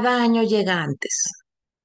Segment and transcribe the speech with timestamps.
[0.00, 1.24] Cada año llega antes.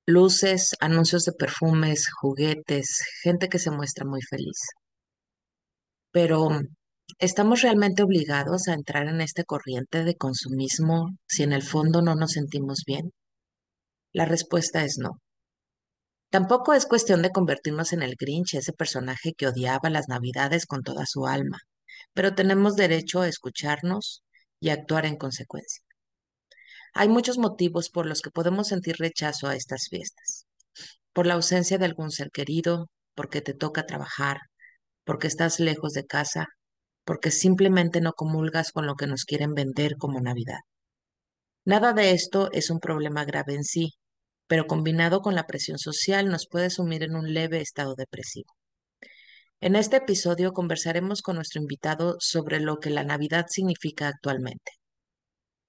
[0.06, 4.60] Luces, anuncios de perfumes, juguetes, gente que se muestra muy feliz.
[6.12, 6.50] Pero,
[7.18, 12.14] ¿estamos realmente obligados a entrar en esta corriente de consumismo si en el fondo no
[12.14, 13.12] nos sentimos bien?
[14.12, 15.20] La respuesta es no.
[16.30, 20.84] Tampoco es cuestión de convertirnos en el Grinch, ese personaje que odiaba las Navidades con
[20.84, 21.58] toda su alma,
[22.14, 24.24] pero tenemos derecho a escucharnos
[24.60, 25.84] y actuar en consecuencia.
[26.94, 30.46] Hay muchos motivos por los que podemos sentir rechazo a estas fiestas.
[31.12, 34.38] Por la ausencia de algún ser querido, porque te toca trabajar,
[35.04, 36.48] porque estás lejos de casa,
[37.04, 40.60] porque simplemente no comulgas con lo que nos quieren vender como Navidad.
[41.66, 43.94] Nada de esto es un problema grave en sí,
[44.48, 48.54] pero combinado con la presión social nos puede sumir en un leve estado depresivo.
[49.66, 54.74] En este episodio conversaremos con nuestro invitado sobre lo que la Navidad significa actualmente.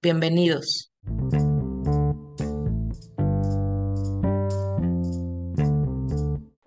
[0.01, 0.91] Bienvenidos.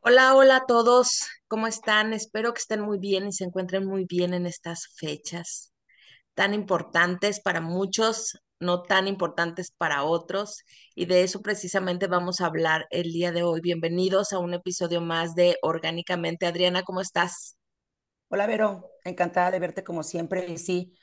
[0.01, 1.09] Hola, hola a todos,
[1.49, 2.15] ¿cómo están?
[2.15, 5.75] Espero que estén muy bien y se encuentren muy bien en estas fechas
[6.33, 10.65] tan importantes para muchos, no tan importantes para otros.
[10.95, 13.61] Y de eso precisamente vamos a hablar el día de hoy.
[13.61, 16.47] Bienvenidos a un episodio más de Orgánicamente.
[16.47, 17.57] Adriana, ¿cómo estás?
[18.29, 18.91] Hola, Vero.
[19.05, 20.47] Encantada de verte como siempre.
[20.51, 20.95] Y sí,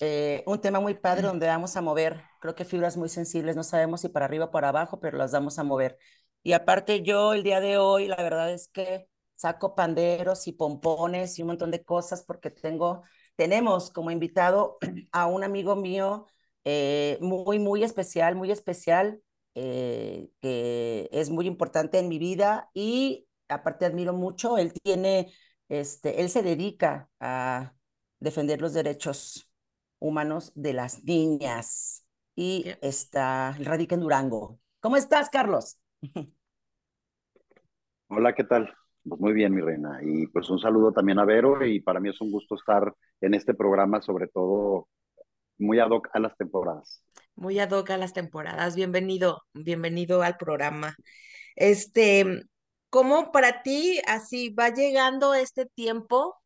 [0.00, 3.62] eh, un tema muy padre donde vamos a mover, creo que fibras muy sensibles, no
[3.62, 5.98] sabemos si para arriba o para abajo, pero las vamos a mover.
[6.42, 11.38] Y aparte yo el día de hoy, la verdad es que saco panderos y pompones
[11.38, 13.02] y un montón de cosas porque tengo,
[13.36, 14.78] tenemos como invitado
[15.12, 16.26] a un amigo mío
[16.64, 19.20] eh, muy, muy especial, muy especial,
[19.54, 25.32] eh, que es muy importante en mi vida y aparte admiro mucho, él tiene,
[25.68, 27.74] este, él se dedica a
[28.18, 29.50] defender los derechos
[29.98, 34.58] humanos de las niñas y está, radica en Durango.
[34.80, 35.78] ¿Cómo estás, Carlos?
[38.08, 38.72] Hola, ¿qué tal?
[39.06, 40.00] Pues muy bien, mi reina.
[40.02, 43.34] Y pues un saludo también a Vero y para mí es un gusto estar en
[43.34, 44.88] este programa, sobre todo
[45.58, 47.02] muy ad hoc a las temporadas.
[47.34, 48.74] Muy ad hoc a las temporadas.
[48.74, 50.96] Bienvenido, bienvenido al programa.
[51.56, 52.44] Este,
[52.90, 56.36] ¿cómo para ti así va llegando este tiempo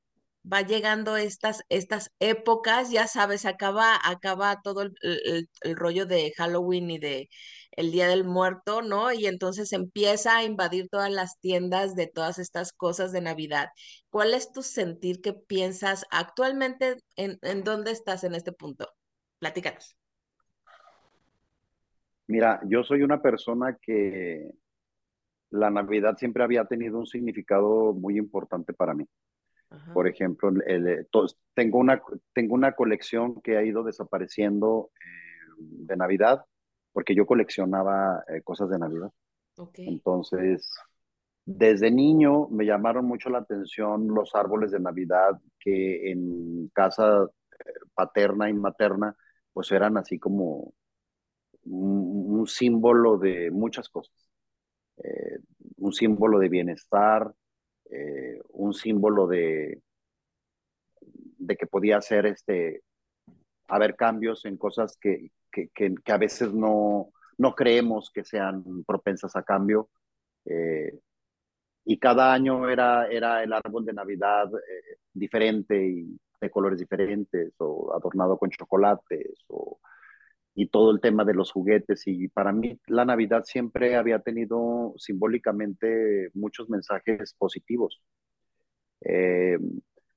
[0.51, 4.95] va llegando estas, estas épocas, ya sabes, acaba, acaba todo el,
[5.63, 7.29] el, rollo de Halloween y de
[7.73, 9.13] el Día del Muerto, ¿no?
[9.13, 13.69] Y entonces empieza a invadir todas las tiendas de todas estas cosas de Navidad.
[14.11, 15.21] ¿Cuál es tu sentir?
[15.21, 16.97] ¿Qué piensas actualmente?
[17.17, 18.89] ¿En, en dónde estás en este punto?
[19.39, 19.97] Platícanos.
[22.27, 24.51] Mira, yo soy una persona que
[25.51, 29.07] la Navidad siempre había tenido un significado muy importante para mí.
[29.93, 31.07] Por ejemplo, el,
[31.55, 32.01] tengo, una,
[32.33, 36.43] tengo una colección que ha ido desapareciendo eh, de Navidad,
[36.93, 39.13] porque yo coleccionaba eh, cosas de Navidad.
[39.75, 40.75] Entonces,
[41.45, 47.73] desde niño me llamaron mucho la atención los árboles de Navidad que en casa eh,
[47.95, 49.17] paterna y materna,
[49.53, 50.73] pues eran así como
[51.65, 54.31] un, símbolo de muchas cosas.
[55.77, 57.33] un símbolo de bienestar,
[57.91, 59.81] eh, un símbolo de,
[61.39, 62.83] de que podía ser este,
[63.69, 69.37] haber cambios en cosas que, que, que, a veces no, no creemos que sean propensas
[69.37, 69.89] a cambio.
[70.45, 70.99] Eh,
[71.85, 77.53] y cada año era, era el árbol de Navidad eh, diferente y de colores diferentes
[77.59, 79.79] o adornado con chocolates o
[80.59, 82.03] y todo el tema de los juguetes.
[82.07, 88.03] Y para mí la Navidad siempre había tenido simbólicamente muchos mensajes positivos.
[89.03, 89.57] Eh,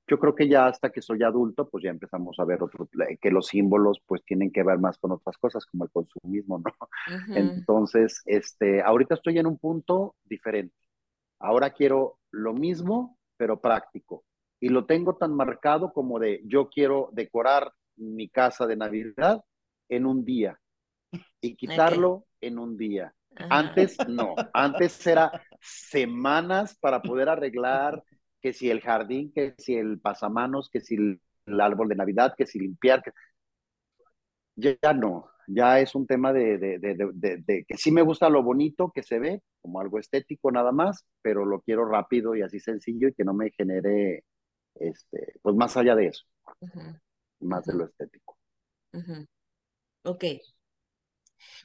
[0.08, 2.88] yo creo que ya hasta que soy adulto, pues ya empezamos a ver otro,
[3.20, 6.88] que los símbolos pues tienen que ver más con otras cosas como el consumismo, ¿no?
[7.36, 10.74] Entonces, este, ahorita estoy en un punto diferente.
[11.38, 14.24] Ahora quiero lo mismo, pero práctico.
[14.62, 19.44] Y lo tengo tan marcado como de yo quiero decorar mi casa de Navidad
[19.88, 20.56] en un día
[21.40, 23.12] y quitarlo en un día.
[23.50, 28.04] Antes no, antes era semanas para poder arreglar
[28.40, 31.20] que si el jardín, que si el pasamanos, que si el,
[31.60, 33.02] árbol de Navidad, que si limpiar.
[33.02, 33.10] Que...
[34.54, 38.92] Ya, no, ya es un tema de, de, de, que sí me gusta lo bonito
[38.94, 43.08] que se ve, como algo estético nada más, pero lo quiero rápido y así sencillo
[43.08, 44.22] y que no me genere,
[44.74, 46.24] este, pues más allá de eso,
[47.40, 48.36] más de lo estético.
[50.04, 50.24] Ok.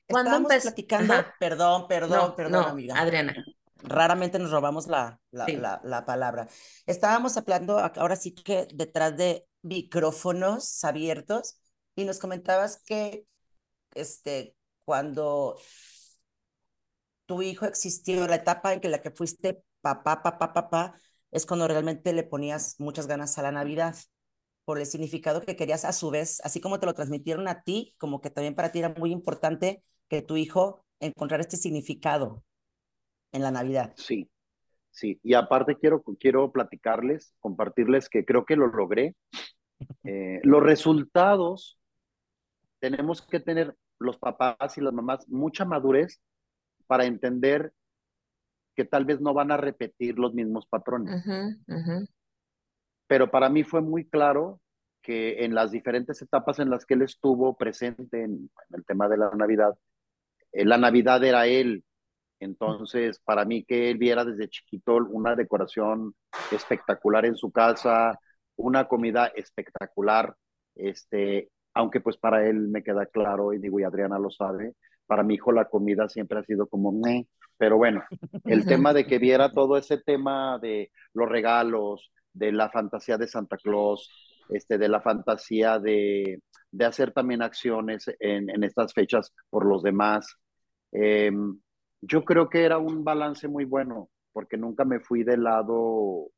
[0.08, 3.00] ¿Cuándo Estábamos platicando, perdón, perdón, perdón, amiga.
[3.00, 3.36] Adriana.
[3.84, 6.48] Raramente nos robamos la, la, la, palabra.
[6.88, 11.60] Estábamos hablando ahora sí que detrás de, micrófonos abiertos
[11.96, 13.26] y nos comentabas que
[13.94, 14.56] este,
[14.86, 15.58] cuando
[17.26, 20.94] tu hijo existió, la etapa en que la que fuiste papá, papá, papá,
[21.32, 23.96] es cuando realmente le ponías muchas ganas a la Navidad
[24.66, 27.96] por el significado que querías a su vez, así como te lo transmitieron a ti,
[27.98, 32.44] como que también para ti era muy importante que tu hijo encontrara este significado
[33.32, 33.94] en la Navidad.
[33.96, 34.30] Sí,
[34.92, 35.20] sí.
[35.24, 39.16] Y aparte quiero, quiero platicarles, compartirles que creo que lo logré.
[40.04, 41.80] Eh, los resultados
[42.80, 46.20] tenemos que tener los papás y las mamás mucha madurez
[46.88, 47.74] para entender
[48.78, 51.26] que tal vez no van a repetir los mismos patrones.
[53.08, 54.62] Pero para mí fue muy claro
[55.02, 59.18] que en las diferentes etapas en las que él estuvo presente en, el tema de
[59.18, 59.74] la Navidad,
[60.52, 61.84] eh, la Navidad era él.
[62.40, 66.14] Entonces, para mí que él viera desde chiquito una decoración
[66.52, 68.20] espectacular en su casa,
[68.58, 70.36] una comida espectacular,
[70.76, 74.76] este, aunque pues para él me queda claro, y digo, y Adriana lo sabe,
[75.08, 77.26] para mi hijo la comida siempre ha sido como, Meh.
[77.58, 78.04] Pero bueno,
[78.46, 83.28] el tema de que viera todo ese tema de los regalos, de la fantasía de
[83.28, 84.10] Santa Claus,
[84.50, 89.84] este, de la fantasía de, de hacer también acciones en, en, estas fechas por los
[89.84, 90.36] demás.
[90.92, 91.32] Eh,
[92.02, 96.30] yo creo que era un balance muy bueno, porque nunca me fui del lado,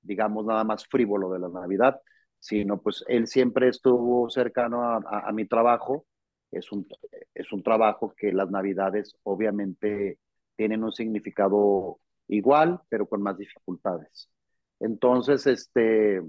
[0.00, 2.00] digamos, nada más frívolo de la Navidad,
[2.38, 6.06] sino pues él siempre estuvo cercano a, a, a mi trabajo.
[6.50, 6.86] Es un,
[7.34, 10.18] es un trabajo que las Navidades obviamente
[10.62, 11.98] tienen un significado
[12.28, 14.30] igual, pero con más dificultades.
[14.78, 16.22] Entonces, este,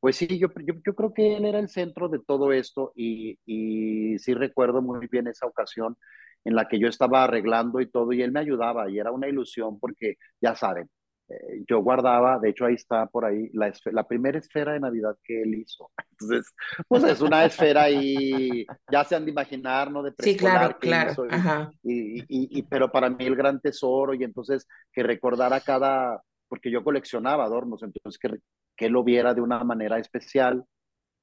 [0.00, 3.38] pues sí, yo, yo, yo, creo que él era el centro de todo esto y,
[3.46, 5.96] y sí recuerdo muy bien esa ocasión
[6.44, 9.28] en la que yo estaba arreglando y todo y él me ayudaba y era una
[9.28, 10.90] ilusión porque ya saben,
[11.30, 15.16] eh, yo guardaba, de hecho ahí está por ahí la, la, primera esfera de Navidad
[15.22, 15.90] que él hizo.
[16.10, 16.52] Entonces,
[16.88, 20.02] pues es una esfera y ya se han de imaginar, ¿no?
[20.02, 21.12] De sí, claro, claro.
[21.12, 21.70] Hizo, Ajá.
[21.84, 26.70] Y, y, y, pero para mí el gran tesoro y entonces que recordara cada porque
[26.70, 28.40] yo coleccionaba adornos, entonces que,
[28.76, 30.64] que lo viera de una manera especial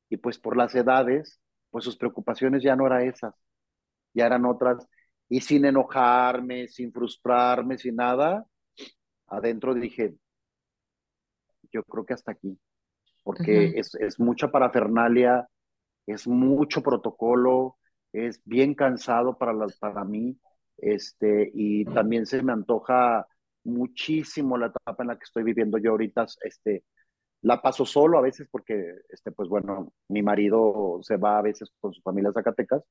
[0.09, 3.35] y pues por las edades, pues sus preocupaciones ya no eran esas,
[4.13, 4.87] ya eran otras
[5.27, 8.45] y sin enojarme, sin frustrarme, sin nada,
[9.27, 10.15] adentro dije,
[11.71, 12.57] yo creo que hasta aquí,
[13.23, 13.79] porque uh -huh.
[13.79, 15.47] es, es mucha parafernalia,
[16.05, 17.77] es mucho protocolo,
[18.13, 20.39] es bien cansado para, la, para mí,
[20.77, 23.25] este, y también se me antoja
[23.63, 26.83] muchísimo la etapa en la que estoy viviendo yo ahorita, este,
[27.41, 31.71] la paso solo a veces porque, este, pues bueno, mi marido se va a veces
[31.79, 32.83] con su familia a Zacatecas,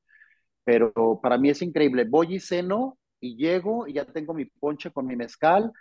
[0.64, 2.04] pero para mí es increíble.
[2.04, 5.72] Voy y ceno y llego y ya tengo mi ponche con mi mezcal,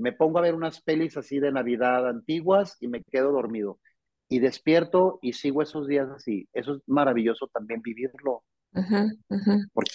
[0.00, 3.78] me pongo a ver unas pelis así de Navidad antiguas y me quedo dormido.
[4.28, 6.48] Y despierto y sigo esos días así.
[6.52, 8.44] Eso es maravilloso también vivirlo.
[8.72, 9.68] Uh -huh, uh -huh.
[9.72, 9.92] Porque,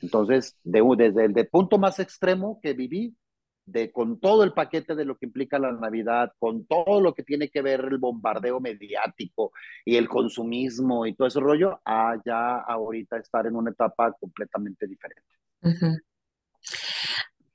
[0.00, 3.16] entonces, de, desde el de punto más extremo que viví,
[3.64, 7.22] de, con todo el paquete de lo que implica la Navidad, con todo lo que
[7.22, 9.52] tiene que ver el bombardeo mediático
[9.84, 14.86] y el consumismo y todo ese rollo, a ya ahorita estar en una etapa completamente
[14.86, 15.22] diferente.
[15.62, 16.00] Uh -huh.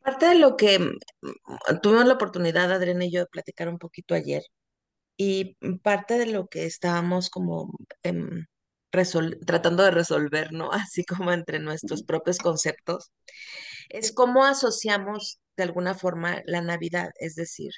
[0.08, 0.98] Parte de lo que mm,
[1.82, 4.42] tuvimos la oportunidad, Adriana y yo, de platicar un poquito ayer,
[5.18, 7.72] y parte de lo que estábamos como
[8.04, 8.14] eh,
[9.46, 10.72] tratando de resolver, ¿no?
[10.72, 13.12] Así como entre nuestros propios conceptos,
[13.90, 17.72] es cómo asociamos de alguna forma la Navidad, es decir,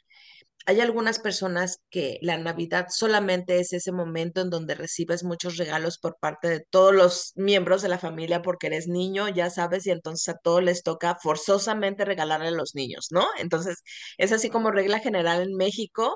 [0.66, 5.98] hay algunas personas que la Navidad solamente es ese momento en donde recibes muchos regalos
[5.98, 9.92] por parte de todos los miembros de la familia porque eres niño, ya sabes, y
[9.92, 13.26] entonces a todos les toca forzosamente regalarle a los niños, ¿no?
[13.40, 13.84] Entonces,
[14.18, 16.16] es así como regla general en México,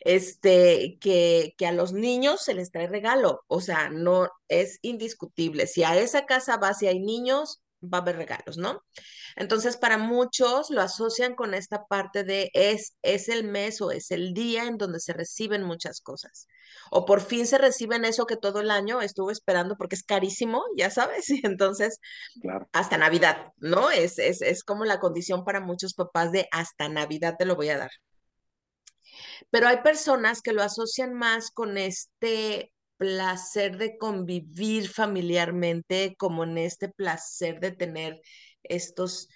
[0.00, 5.66] este, que, que a los niños se les trae regalo, o sea, no es indiscutible.
[5.66, 8.82] Si a esa casa vas y hay niños, va a haber regalos, ¿no?
[9.36, 14.10] Entonces, para muchos lo asocian con esta parte de es, es el mes o es
[14.10, 16.46] el día en donde se reciben muchas cosas.
[16.90, 20.62] O por fin se reciben eso que todo el año estuvo esperando porque es carísimo,
[20.76, 21.98] ya sabes, y entonces
[22.40, 22.68] claro.
[22.72, 23.90] hasta Navidad, ¿no?
[23.90, 27.70] Es, es, es como la condición para muchos papás de hasta Navidad te lo voy
[27.70, 27.90] a dar.
[29.50, 36.58] Pero hay personas que lo asocian más con este placer de convivir familiarmente, como en
[36.58, 38.20] este placer de tener
[38.62, 39.28] estos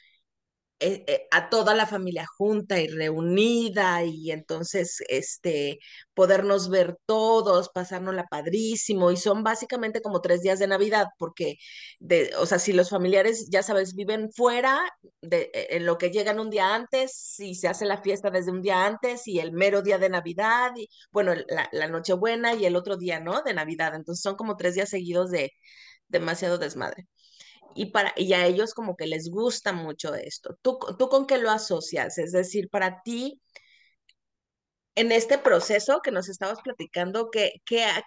[0.81, 5.79] eh, eh, a toda la familia junta y reunida y entonces este
[6.15, 11.57] podernos ver todos, pasárnosla padrísimo y son básicamente como tres días de Navidad porque
[12.01, 14.81] de, o sea, si los familiares ya sabes viven fuera
[15.23, 18.51] de e, en lo que llegan un día antes y se hace la fiesta desde
[18.51, 22.67] un día antes y el mero día de Navidad y bueno, la, la Nochebuena y
[22.67, 23.43] el otro día, ¿no?
[23.43, 25.53] De Navidad, entonces son como tres días seguidos de
[26.09, 27.07] demasiado desmadre
[27.75, 30.59] y, para, y a ellos como que les gusta mucho esto.
[30.63, 32.19] ¿Tú, ¿Tú con qué lo asocias?
[32.19, 33.41] Es decir, para ti,
[34.95, 38.03] en este proceso que nos estabas platicando, ¿qué, qué ha,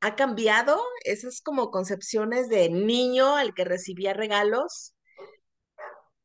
[0.00, 4.94] ha, cambiado esas como concepciones de niño, el que recibía regalos,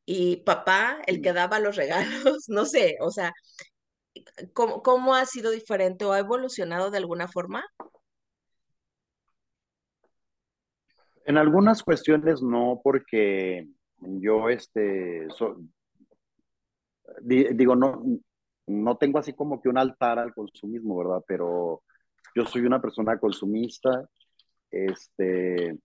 [0.06, 1.76] y papá, el que daba los
[2.24, 2.48] regalos?
[2.48, 3.32] No sé, o sea,
[4.54, 7.64] ¿cómo, cómo ha sido diferente o ha evolucionado de alguna forma?
[11.26, 13.68] En algunas cuestiones no, porque
[13.98, 15.56] yo, este, so,
[17.20, 18.02] digo, no,
[18.68, 21.24] no tengo así como que un altar al consumismo, ¿verdad?
[21.26, 21.82] Pero
[22.34, 24.08] yo soy una persona consumista,
[24.70, 25.76] este,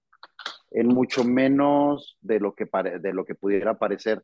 [0.72, 4.24] en mucho menos de lo que, pare, de lo que pudiera parecer,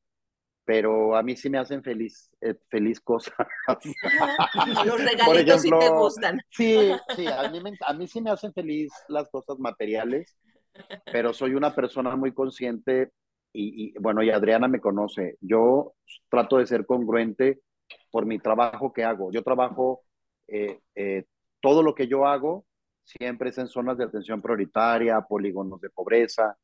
[0.65, 3.33] pero a mí sí me hacen feliz, eh, feliz cosas.
[4.85, 6.41] Los regalitos sí te gustan.
[6.49, 10.37] Sí, sí, a mí, me, a mí sí me hacen feliz las cosas materiales
[11.11, 13.11] pero soy una persona muy consciente
[13.53, 15.37] y, y, bueno, y Adriana me conoce.
[15.41, 15.93] Yo
[16.29, 17.61] trato de ser congruente
[18.11, 19.31] por mi trabajo que hago.
[19.31, 20.03] Yo trabajo,
[20.47, 21.25] eh, eh,
[21.61, 22.65] todo lo que yo hago
[23.03, 26.57] siempre es en zonas de atención prioritaria, polígonos de pobreza.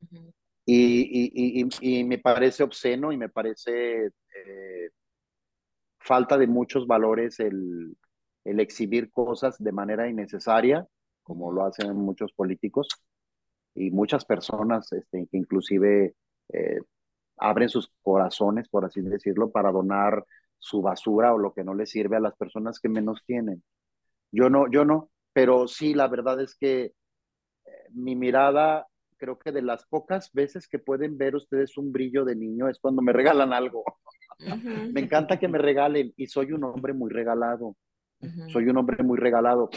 [0.00, 0.32] Uh -huh.
[0.66, 4.90] y, y, y, me parece obsceno y me parece eh,
[5.98, 7.96] falta de muchos valores el,
[8.44, 10.86] el exhibir cosas de manera innecesaria,
[11.22, 12.88] como lo hacen muchos políticos
[13.74, 16.14] y muchas personas este, que inclusive
[16.52, 16.78] eh,
[17.36, 20.24] abren sus corazones, por así decirlo, para donar
[20.58, 23.62] su basura o lo que no les sirve a las personas que menos tienen.
[24.32, 26.92] Yo no, yo no, pero sí, la verdad es que eh,
[27.92, 32.36] mi mirada, creo que de las pocas veces que pueden ver ustedes un brillo de
[32.36, 33.84] niño es cuando me regalan algo.
[34.40, 34.92] Uh -huh.
[34.92, 37.76] me encanta que me regalen y soy un hombre muy regalado.
[38.20, 38.52] Uh -huh.
[38.52, 39.70] Soy un hombre muy regalado.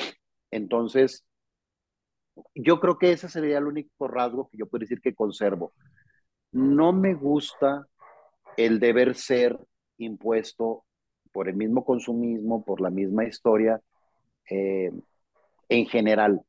[0.52, 1.27] Entonces,
[2.56, 5.74] yo creo que ese sería el único rasgo que yo puedo decir que conservo.
[6.52, 7.86] No me gusta
[8.56, 9.58] el deber ser
[9.98, 10.86] impuesto
[11.32, 13.80] por el mismo consumismo, por la misma historia
[14.50, 14.92] eh,
[15.70, 16.42] en general,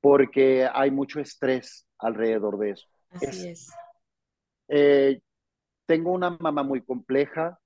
[0.00, 2.88] porque hay mucho estrés alrededor de eso.
[3.10, 3.44] Así es.
[3.46, 3.70] es.
[4.68, 5.20] Eh,
[5.86, 7.58] tengo una mamá muy compleja,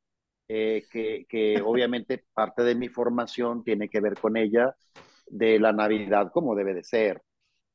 [0.49, 4.77] eh, que, que obviamente parte de mi formación tiene que ver con ella,
[5.27, 7.23] de la Navidad como debe de ser.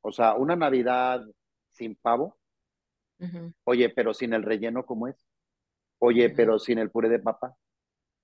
[0.01, 1.22] O sea, una Navidad
[1.70, 2.38] sin pavo.
[3.20, 3.53] Uh -huh.
[3.65, 5.25] Oye, pero sin el relleno, ¿cómo es?
[6.00, 6.36] Oye, uh -huh.
[6.36, 7.55] pero sin el puré de papa.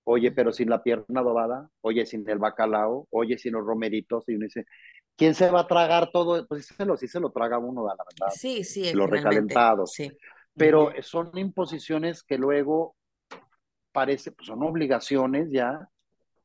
[0.03, 1.69] Oye, pero sin la pierna adobada.
[1.81, 3.07] Oye, sin el bacalao.
[3.11, 4.27] Oye, sin los romeritos.
[4.29, 4.65] Y uno dice,
[5.17, 6.47] ¿quién se va a tragar todo?
[6.47, 8.33] Pues sí se lo, sí se lo traga uno, la verdad.
[8.33, 8.93] Sí, sí.
[8.93, 9.91] Los recalentados.
[9.91, 10.09] Sí.
[10.55, 12.95] Pero son imposiciones que luego
[13.91, 15.89] parece, pues son obligaciones ya.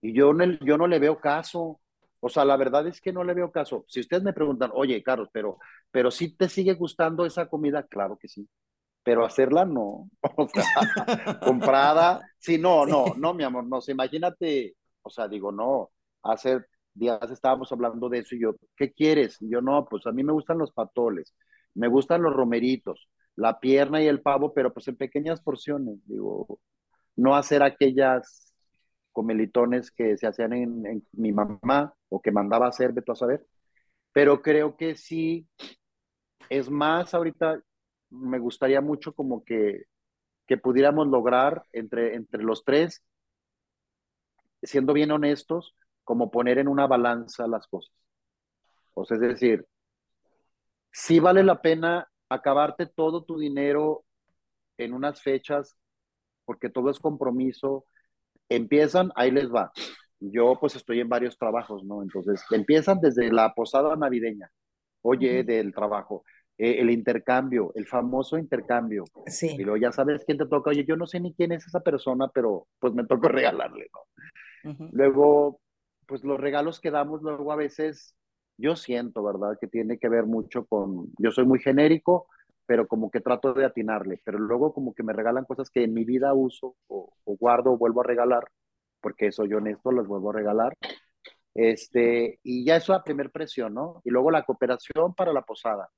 [0.00, 1.80] Y yo no, yo no le veo caso.
[2.24, 3.84] O sea, la verdad es que no le veo caso.
[3.88, 5.58] Si ustedes me preguntan, oye, Carlos, pero,
[5.90, 8.48] pero si te sigue gustando esa comida, claro que sí.
[9.02, 10.08] Pero hacerla no.
[10.36, 10.64] O sea,
[11.44, 13.80] comprada, sí, no, no, no, mi amor, no.
[13.88, 15.90] Imagínate, o sea, digo, no.
[16.22, 16.60] Hace
[16.94, 19.42] días estábamos hablando de eso y yo, ¿qué quieres?
[19.42, 21.34] Y yo, no, pues a mí me gustan los patoles,
[21.74, 25.96] me gustan los romeritos, la pierna y el pavo, pero pues en pequeñas porciones.
[26.06, 26.60] Digo,
[27.16, 28.51] no hacer aquellas
[29.12, 33.46] comelitones que se hacían en, mi mamá o que mandaba hacer, vete a saber.
[34.12, 35.48] Pero creo que sí,
[36.48, 37.60] es más, ahorita
[38.10, 39.84] me gustaría mucho como que,
[40.46, 43.02] que pudiéramos lograr entre, entre los tres,
[44.62, 47.94] siendo bien honestos, como poner en una balanza las cosas.
[48.94, 49.66] O sea, es decir,
[50.90, 54.04] sí vale la pena acabarte todo tu dinero
[54.78, 55.76] en unas fechas,
[56.44, 57.86] porque todo es compromiso,
[58.54, 59.72] empiezan, ahí les va.
[60.20, 62.02] Yo pues estoy en varios trabajos, ¿no?
[62.02, 64.50] Entonces, empiezan desde la posada navideña,
[65.02, 65.46] oye, uh -huh.
[65.46, 66.24] del trabajo,
[66.58, 69.04] eh, el intercambio, el famoso intercambio.
[69.26, 69.56] Sí.
[69.58, 71.80] Y luego ya sabes quién te toca, oye, yo no sé ni quién es esa
[71.80, 73.28] persona, pero pues me toca
[73.68, 74.70] regalarle, ¿no?
[74.70, 74.88] Uh -huh.
[74.92, 75.60] Luego,
[76.06, 78.14] pues los regalos que damos luego a veces,
[78.58, 79.56] yo siento, ¿verdad?
[79.60, 82.28] Que tiene que ver mucho con, yo soy muy genérico,
[82.72, 85.92] pero como que trato de atinarle, pero luego como que me regalan cosas que en
[85.92, 88.48] mi vida uso o, o guardo o vuelvo a regalar,
[89.02, 90.74] porque soy honesto, las vuelvo a regalar.
[91.52, 94.00] Este, y ya eso a primer presión, ¿no?
[94.04, 95.90] Y luego la cooperación para la posada.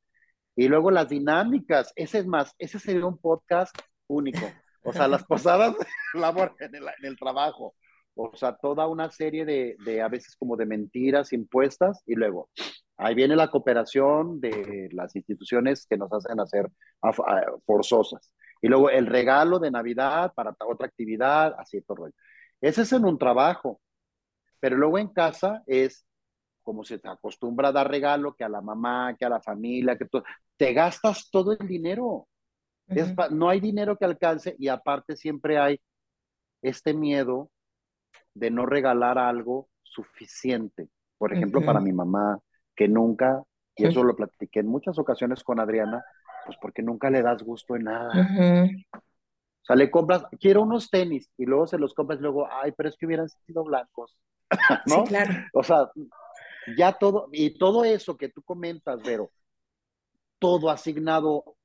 [0.56, 3.72] Y luego las dinámicas, ese es más, ese sería un podcast
[4.08, 4.44] único.
[4.82, 5.76] O sea, las posadas
[6.14, 7.76] labor en el, en el trabajo.
[8.16, 12.50] O sea, toda una serie de, de, a veces como de mentiras impuestas y luego
[12.96, 16.70] ahí viene la cooperación de las instituciones que nos hacen hacer
[17.66, 18.32] forzosas.
[18.60, 22.14] Y luego el regalo de Navidad para otra actividad, así todo rollo.
[22.60, 23.80] Ese es en un trabajo,
[24.60, 26.06] pero luego en casa es
[26.62, 29.96] como se te acostumbra a dar regalo, que a la mamá, que a la familia,
[29.96, 30.24] que todo,
[30.56, 32.26] te gastas todo el dinero.
[32.88, 35.80] es, no hay dinero que alcance y aparte siempre hay
[36.62, 37.50] este miedo
[38.32, 40.88] de no regalar algo suficiente.
[41.18, 42.40] Por ejemplo, para mi mamá,
[42.74, 43.42] que nunca,
[43.76, 46.04] y eso lo platiqué en muchas ocasiones con Adriana,
[46.46, 48.10] pues porque nunca le das gusto en nada.
[49.62, 52.72] O sea, le compras, quiero unos tenis, y luego se los compras y luego, ay,
[52.76, 54.18] pero es que hubieran sido blancos.
[54.86, 54.96] ¿No?
[54.96, 55.32] Sí, claro.
[55.54, 55.90] O sea,
[56.76, 59.30] ya todo, y todo eso que tú comentas, Vero,
[60.38, 61.56] todo asignado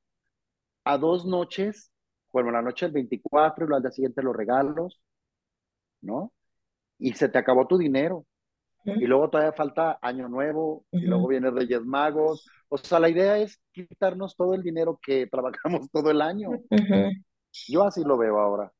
[0.85, 1.91] a dos noches,
[2.31, 5.01] bueno, la noche del 24 y al día siguiente los regalos,
[6.01, 6.31] ¿no?
[6.97, 8.25] Y se te acabó tu dinero.
[8.86, 12.50] Y luego todavía falta Año Nuevo, y luego viene Reyes Magos.
[12.69, 16.51] O sea, la idea es quitarnos todo el dinero que trabajamos todo el año.
[17.67, 18.71] Yo así lo veo ahora.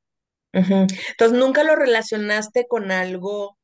[0.52, 3.58] Entonces, ¿nunca lo relacionaste con algo,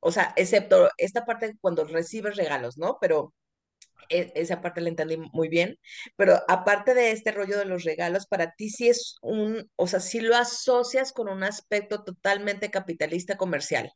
[0.00, 2.98] o sea, excepto esta parte cuando recibes regalos, ¿no?
[3.00, 3.32] Pero
[4.08, 5.78] e, esa parte la entendí muy bien,
[6.16, 10.00] pero aparte de este rollo de los regalos, para ti sí es un, o sea,
[10.00, 13.92] sí lo asocias con un aspecto totalmente capitalista comercial.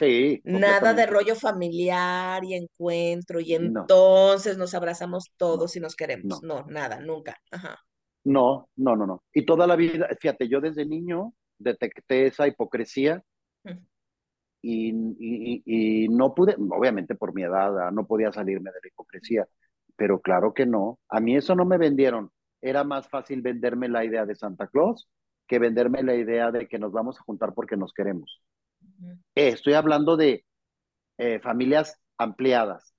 [0.00, 0.40] Sí.
[0.44, 6.42] Nada de rollo familiar y encuentro y entonces nos abrazamos todos y nos queremos.
[6.42, 6.64] No.
[6.68, 7.36] nada, nunca.
[7.50, 7.78] Ajá.
[8.24, 9.24] No, no, no, no.
[9.34, 13.22] Y toda la vida, fíjate, yo desde niño detecté esa hipocresía
[14.62, 14.94] y,
[15.66, 19.46] y, no pude, obviamente por mi edad, ah, no podía salirme de la hipocresía,
[19.96, 20.98] pero claro que no.
[21.10, 22.30] A mí eso no me vendieron.
[22.62, 25.10] Era más fácil venderme la idea de Santa Claus
[25.46, 28.40] que venderme la idea de que nos vamos a juntar porque nos queremos.
[29.34, 30.44] Eh, estoy hablando de
[31.18, 32.94] eh, familias ampliadas,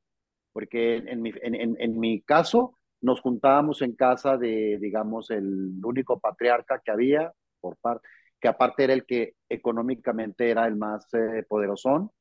[0.54, 6.20] porque en mi, en, en, mi caso nos juntábamos en casa de, digamos, el único
[6.20, 8.08] patriarca que había, por parte,
[8.40, 12.12] que aparte era el que económicamente era el más eh, poderosón,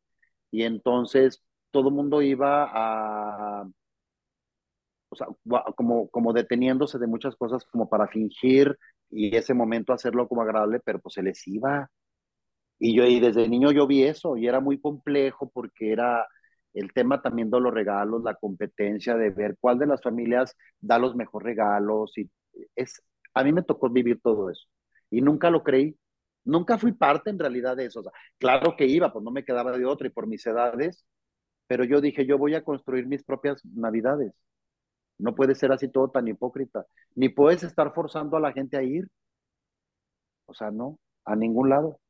[0.50, 3.66] y entonces todo el mundo iba a,
[5.10, 5.26] o sea,
[5.76, 8.78] como, como deteniéndose de muchas cosas como para fingir
[9.10, 11.90] y ese momento hacerlo como agradable, pero pues se les iba.
[12.80, 16.26] Y yo, y desde niño yo vi eso, y era muy complejo porque era
[16.72, 20.98] el tema también de los regalos, la competencia de ver cuál de las familias da
[20.98, 22.30] los mejores regalos, y
[22.76, 23.02] es,
[23.34, 24.66] a mí me tocó vivir todo eso,
[25.10, 25.96] y nunca lo creí,
[26.44, 28.02] nunca fui parte en realidad de eso,
[28.38, 31.04] claro que iba, pues no me quedaba de otra, y por mis edades,
[31.66, 34.32] pero yo dije, yo voy a construir mis propias navidades,
[35.18, 38.82] no puede ser así todo tan hipócrita, ni puedes estar forzando a la gente a
[38.82, 39.08] ir,
[40.46, 42.00] o sea, no, a ningún lado.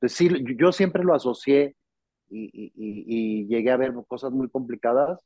[0.00, 1.76] Entonces, sí, yo siempre lo asocié
[2.30, 5.20] y, llegué a ver cosas muy complicadas,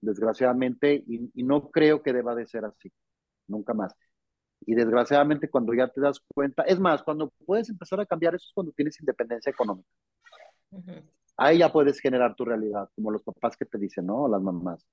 [0.00, 2.92] desgraciadamente, y, no creo que deba de ser así,
[3.48, 3.94] nunca más.
[4.64, 8.46] Y desgraciadamente cuando ya te das cuenta, es más, cuando puedes empezar a cambiar eso
[8.46, 9.88] es cuando tienes independencia económica.
[11.36, 14.28] Ahí ya puedes generar tu realidad, como los papás que te dicen, ¿no?
[14.28, 14.86] Las mamás.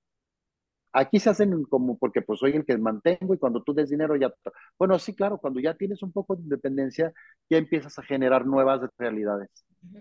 [0.92, 4.16] Aquí se hacen como porque pues soy el que mantengo y cuando tú des dinero
[4.16, 4.34] ya...
[4.78, 7.14] Bueno, sí, claro, cuando ya tienes un poco de independencia,
[7.50, 9.50] ya empiezas a generar nuevas realidades,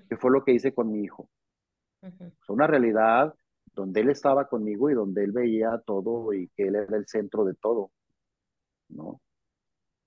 [0.08, 1.28] que fue lo que hice con mi hijo.
[2.00, 3.34] Fue una realidad
[3.74, 7.44] donde él estaba conmigo y donde él veía todo y que él era el centro
[7.44, 7.90] de todo,
[8.88, 9.20] ¿no?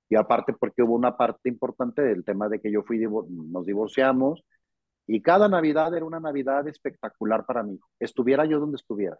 [0.09, 4.43] Y aparte porque hubo una parte importante del tema de que yo fui, nos divorciamos
[5.07, 9.17] y cada Navidad era una Navidad espectacular para mí, estuviera yo donde estuviera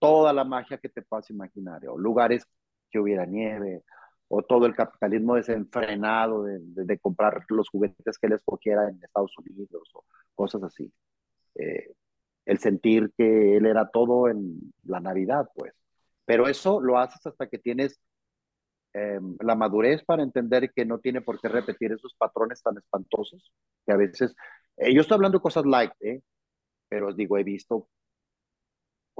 [0.00, 2.44] toda la magia que te puedas imaginar, o lugares
[2.90, 3.84] que hubiera nieve,
[4.28, 9.90] o todo el capitalismo desenfrenado de, comprar los juguetes que les escogiera en Estados Unidos,
[9.94, 10.92] o cosas así.
[11.56, 11.94] Eh,
[12.46, 15.74] el sentir que él era todo en la Navidad, pues.
[16.24, 18.00] Pero eso lo haces hasta que tienes
[18.92, 23.52] em, la madurez para entender que no tiene por qué repetir esos patrones tan espantosos,
[23.86, 24.34] que a veces,
[24.76, 26.22] eh, yo estoy hablando de cosas light, ¿eh?
[26.88, 27.88] pero digo, he visto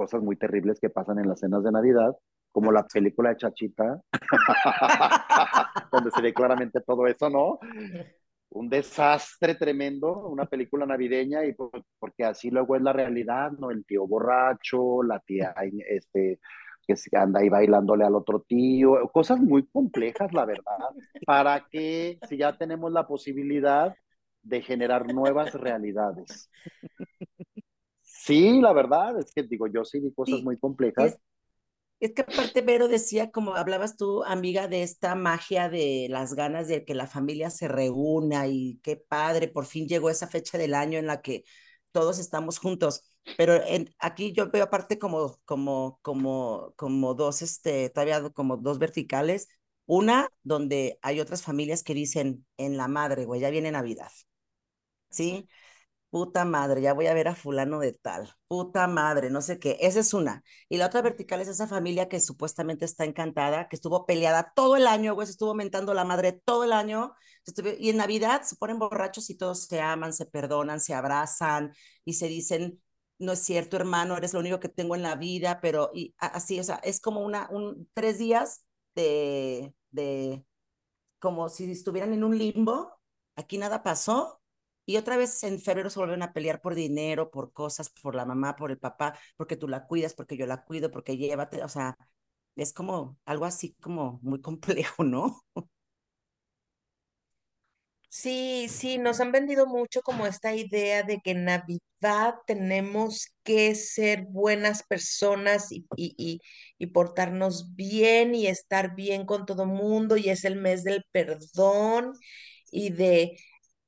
[0.01, 2.17] cosas muy terribles que pasan en las cenas de Navidad,
[2.51, 4.01] como la película de Chachita,
[5.91, 7.59] donde se ve claramente todo eso, ¿no?
[8.49, 11.55] Un desastre tremendo, una película navideña, y
[11.99, 13.69] porque así luego es la realidad, ¿no?
[13.69, 15.53] El tío borracho, la tía
[15.87, 16.39] este,
[16.87, 20.79] que anda ahí bailándole al otro tío, cosas muy complejas, la verdad,
[21.27, 23.93] para que si ya tenemos la posibilidad
[24.41, 26.49] de generar nuevas realidades.
[28.23, 31.17] Sí, la verdad es que digo, yo sí vi cosas muy complejas.
[31.99, 36.67] Es que aparte Vero decía, como hablabas tú, amiga, de esta magia de las ganas
[36.67, 40.73] de que la familia se reúna y qué padre, por fin llegó esa fecha del
[40.73, 41.43] año en la que
[41.91, 43.03] todos estamos juntos.
[43.37, 48.79] Pero en, aquí yo veo aparte como, como, como, como dos, este, todavía como dos
[48.79, 49.47] verticales.
[49.85, 54.11] Una donde hay otras familias que dicen, en la madre, güey, ya viene Navidad.
[55.09, 55.47] ¿Sí?
[56.11, 59.77] Puta madre, ya voy a ver a fulano de tal, puta madre, no sé qué,
[59.81, 60.43] esa es una.
[60.69, 64.75] Y la otra vertical es esa familia que supuestamente está encantada, que estuvo peleada todo
[64.75, 67.13] el año, güey, se estuvo mentando la madre todo el año,
[67.79, 71.73] y en Navidad se ponen borrachos y todos se aman, se perdonan, se abrazan
[72.05, 72.81] y se dicen,
[73.17, 76.59] no es cierto, hermano, eres lo único que tengo en la vida, pero y así,
[76.59, 80.45] o sea, es como una, un, tres días de, de,
[81.19, 82.91] como si estuvieran en un limbo,
[83.35, 84.40] aquí nada pasó,
[84.91, 88.25] y otra vez en febrero se vuelven a pelear por dinero, por cosas, por la
[88.25, 91.69] mamá, por el papá, porque tú la cuidas, porque yo la cuido, porque llévate, o
[91.69, 91.97] sea,
[92.55, 95.41] es como algo así como muy complejo, ¿no?
[98.09, 103.73] Sí, sí, nos han vendido mucho como esta idea de que en Navidad tenemos que
[103.75, 106.41] ser buenas personas y, y,
[106.77, 112.11] y, portarnos bien y estar bien con todo mundo y es el mes del perdón
[112.69, 113.37] y de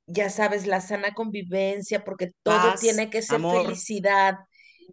[0.06, 4.36] ya sabes, la sana convivencia, porque todo tiene que ser felicidad.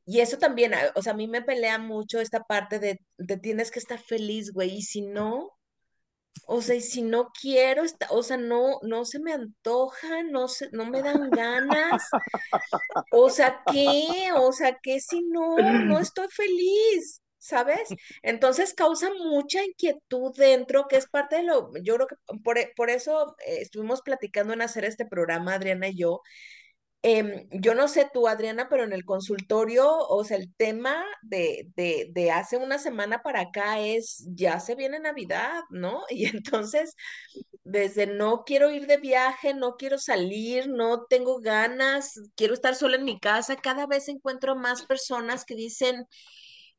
[0.06, 3.38] Y eso también, ah, o sea, a mí me pelea mucho esta parte de, de
[3.38, 5.52] tienes que estar feliz, güey, y si no,
[6.46, 10.70] o sea, y si no quiero, o sea, no, no se me antoja, no se,
[10.72, 12.10] no me dan ganas.
[13.12, 14.32] O sea, ¿qué?
[14.36, 17.21] O sea, ¿qué si no, no estoy feliz?
[17.42, 17.90] ¿Sabes?
[18.22, 22.72] Entonces causa mucha inquietud dentro, que es parte de lo, yo creo que por, e,
[22.76, 26.22] por eso eh, estuvimos platicando en hacer este programa, Adriana y yo.
[27.04, 31.68] Em, yo no sé tú, Adriana, pero en el consultorio, o sea, el tema de,
[31.76, 36.04] de, de hace una semana para acá es, ya se viene Navidad, ¿no?
[36.12, 36.96] Y entonces,
[37.64, 42.98] desde no quiero ir de viaje, no quiero salir, no tengo ganas, quiero estar sola
[42.98, 46.06] en mi casa, cada vez encuentro más personas que dicen,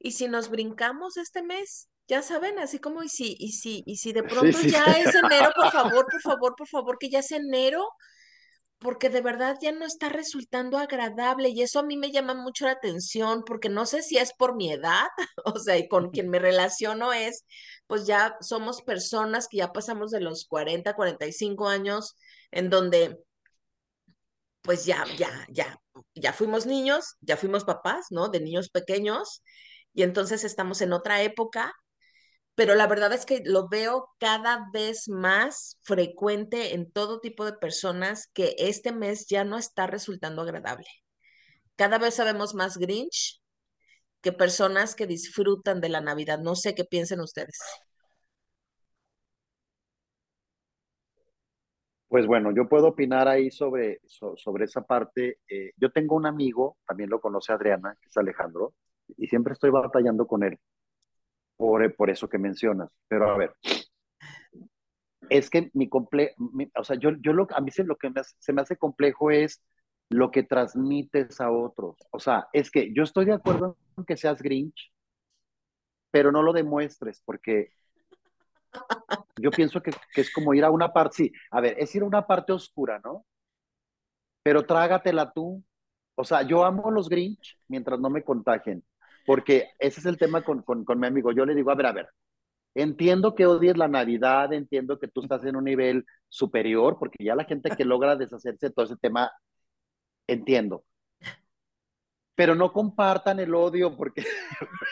[0.02, 3.96] y si nos brincamos este mes, ya saben, así como y si, y si, y
[3.96, 7.30] si de pronto ya es enero, por favor, por favor, por favor, que ya es
[7.30, 7.88] enero,
[8.78, 12.66] porque de verdad ya no está resultando agradable y eso a mí me llama mucho
[12.66, 15.06] la atención, porque no sé si es por mi edad,
[15.44, 17.44] o sea, y con quien me relaciono es,
[17.86, 22.16] pues ya somos personas que ya pasamos de los 40, 45 años,
[22.50, 23.18] en donde
[24.62, 25.76] pues ya, ya, ya,
[26.14, 28.28] ya fuimos niños, ya fuimos papás, ¿no?
[28.28, 29.42] De niños pequeños,
[29.94, 31.74] y entonces estamos en otra época,
[32.55, 37.55] pero la verdad es que lo veo cada vez más frecuente en todo tipo de
[37.55, 40.87] personas que este mes ya no está resultando agradable.
[41.76, 43.40] Cada vez sabemos más Grinch
[44.20, 46.38] que personas que disfrutan de la Navidad.
[46.38, 47.59] No sé qué piensen ustedes.
[52.09, 54.00] Pues bueno, yo puedo opinar ahí sobre,
[54.37, 55.38] sobre esa parte.
[55.48, 58.74] Eh, yo tengo un amigo, también lo conoce Adriana, que es Alejandro,
[59.16, 60.59] y siempre estoy batallando con él
[61.57, 62.90] por, por eso que mencionas.
[63.09, 63.55] Pero a ver,
[65.29, 66.35] es que mi comple
[66.77, 69.62] o sea, yo, yo lo, a mí se, lo que se me hace complejo es
[70.11, 71.96] lo que transmites a otros.
[72.11, 74.92] O sea, es que yo estoy de acuerdo en que seas Grinch,
[76.11, 77.72] pero no lo demuestres porque
[79.40, 82.03] yo pienso que, que, es como ir a una parte, sí, a ver, es ir
[82.03, 83.25] a una parte oscura, ¿no?
[84.42, 85.62] Pero trágatela tú.
[86.14, 88.85] O sea, yo amo los Grinch mientras no me contagien
[89.26, 91.32] porque ese es el tema con, con, con, mi amigo.
[91.32, 92.08] Yo le digo, a ver, a ver,
[92.74, 97.35] entiendo que odies la Navidad, entiendo que tú estás en un nivel superior, porque ya
[97.35, 99.30] la gente que logra deshacerse de todo ese tema,
[100.26, 100.85] entiendo.
[102.35, 104.24] Pero no compartan el odio, porque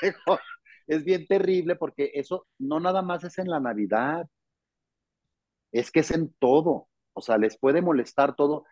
[0.86, 4.26] es bien terrible, porque eso no nada más es en la Navidad,
[5.72, 6.88] es que es en todo.
[7.12, 8.64] O sea, les puede molestar todo.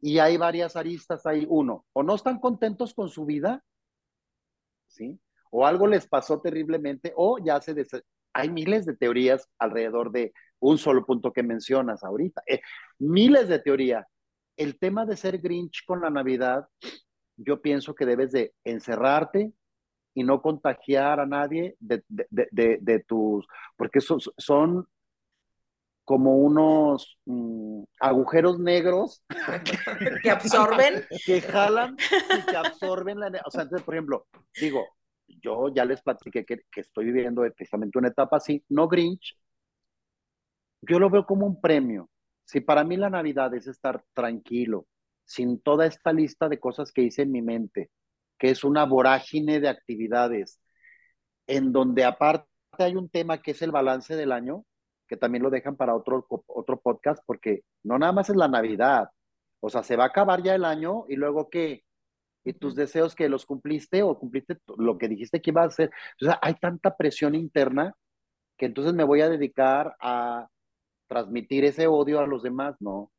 [0.00, 1.46] Y hay varias aristas ahí.
[1.48, 3.64] Uno, o no están contentos con su vida,
[5.50, 7.74] O algo les pasó terriblemente, o ya se...
[8.32, 12.42] Hay miles de teorías alrededor de un solo punto que mencionas ahorita.
[12.46, 12.60] Eh,
[12.98, 14.06] miles de teorías.
[14.56, 16.66] El tema de ser Grinch con la Navidad,
[17.36, 19.52] yo pienso que debes de encerrarte
[20.14, 24.88] y no contagiar a nadie de, de, de, tus, porque son, son
[26.06, 29.24] como unos mm, agujeros negros
[30.22, 34.26] que absorben, que jalan y que absorben la, o sea, entonces, por ejemplo,
[34.58, 34.86] digo,
[35.26, 39.36] yo ya les platiqué que, que estoy viviendo precisamente una etapa así, no Grinch,
[40.80, 42.08] yo lo veo como un premio.
[42.44, 44.86] Si para mí la Navidad es estar tranquilo,
[45.24, 47.90] sin toda esta lista de cosas que hice en mi mente,
[48.38, 50.60] que es una vorágine de actividades,
[51.48, 52.46] en donde aparte
[52.78, 54.64] hay un tema que es el balance del año,
[55.08, 59.10] que también lo dejan para otro, otro podcast, porque no nada más es la Navidad,
[59.60, 61.84] o sea, se va a acabar ya el año y luego qué,
[62.44, 65.90] y tus deseos que los cumpliste o cumpliste lo que dijiste que iba a hacer.
[66.20, 67.94] O sea, hay tanta presión interna
[68.56, 70.48] que entonces me voy a dedicar a
[71.08, 73.10] transmitir ese odio a los demás, no.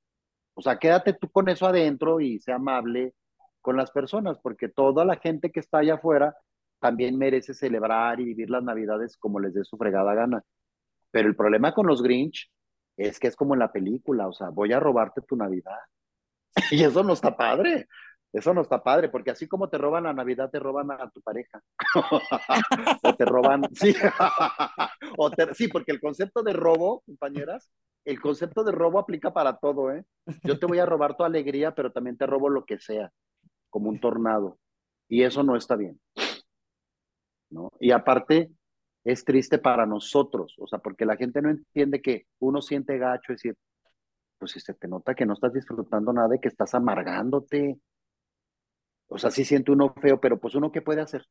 [0.56, 3.13] O sea, quédate tú con eso adentro y sea amable
[3.62, 6.36] con las personas, porque toda la gente que está allá afuera
[6.80, 10.43] también merece celebrar y vivir las navidades como les dé su fregada gana.
[11.17, 12.47] Pero el problema con los Grinch
[12.95, 15.80] es que es como en la película, o sea, voy a robarte tu Navidad.
[16.71, 17.88] y eso no está padre.
[18.32, 21.19] Eso no está padre, porque así como te roban la Navidad, te roban a tu
[21.21, 21.60] pareja.
[23.01, 23.95] o te roban, sí.
[25.17, 27.71] o sí, porque el concepto de robo, compañeras,
[28.06, 30.06] el concepto de robo aplica para todo, ¿eh?
[30.43, 33.12] Yo te voy a robar tu alegría, pero también te robo lo que sea,
[33.71, 34.60] como un tornado.
[35.10, 35.99] Y eso no está bien.
[37.49, 37.71] ¿no?
[37.80, 38.51] Y aparte,
[39.08, 43.32] es triste para nosotros, o sea, porque la gente no entiende que uno siente gacho,
[43.32, 43.56] es decir,
[44.38, 47.80] pues si se te nota que no estás disfrutando nada y que estás amargándote,
[49.08, 51.26] o sea, sí siente uno feo, pero pues uno qué puede hacer.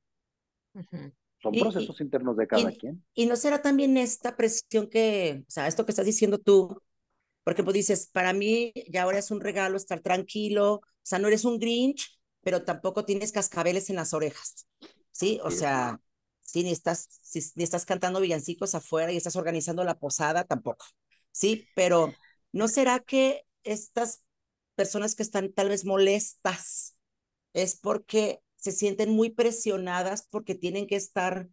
[1.43, 3.05] Son procesos internos de cada quien.
[3.12, 6.81] Y no será también esta presión que, o sea, esto que estás diciendo tú,
[7.45, 11.29] porque pues dices, para mí ya ahora es un regalo estar tranquilo, o sea, no
[11.29, 14.67] eres un Grinch, pero tampoco tienes cascabeles en las orejas,
[15.12, 15.41] ¿sí?
[15.45, 16.01] O sea,
[16.47, 20.87] si ni estás, si ni estás cantando villancicos afuera y estás organizando la posada, tampoco,
[21.33, 21.69] ¿sí?
[21.77, 22.15] Pero
[22.53, 24.23] ¿no será que estas
[24.77, 26.97] personas que están tal vez molestas
[27.55, 31.49] es porque se sienten muy presionadas porque tienen que estar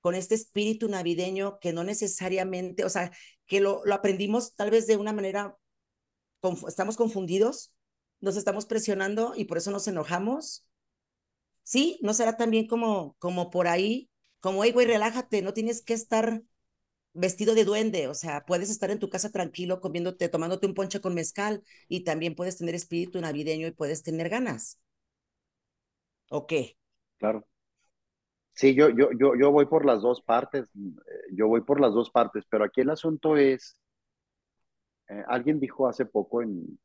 [0.00, 3.12] con este espíritu navideño que no necesariamente, o sea,
[3.46, 5.56] que lo, lo aprendimos tal vez de una manera,
[6.68, 7.72] estamos confundidos,
[8.20, 10.66] nos estamos presionando y por eso nos enojamos.
[11.62, 14.09] Sí, no será también como, como por ahí,
[14.40, 16.42] como, hey, güey, relájate, no tienes que estar
[17.14, 21.00] vestido de duende, o sea, puedes estar en tu casa tranquilo comiéndote, tomándote un ponche
[21.00, 24.80] con mezcal y también puedes tener espíritu navideño y puedes tener ganas.
[26.30, 26.76] ¿O qué?
[27.18, 27.46] Claro.
[28.54, 31.00] Sí, yo, yo, yo, yo voy por las dos partes, eh,
[31.32, 33.76] yo voy por las dos partes, pero aquí el asunto es,
[35.08, 36.78] eh, alguien dijo hace poco en,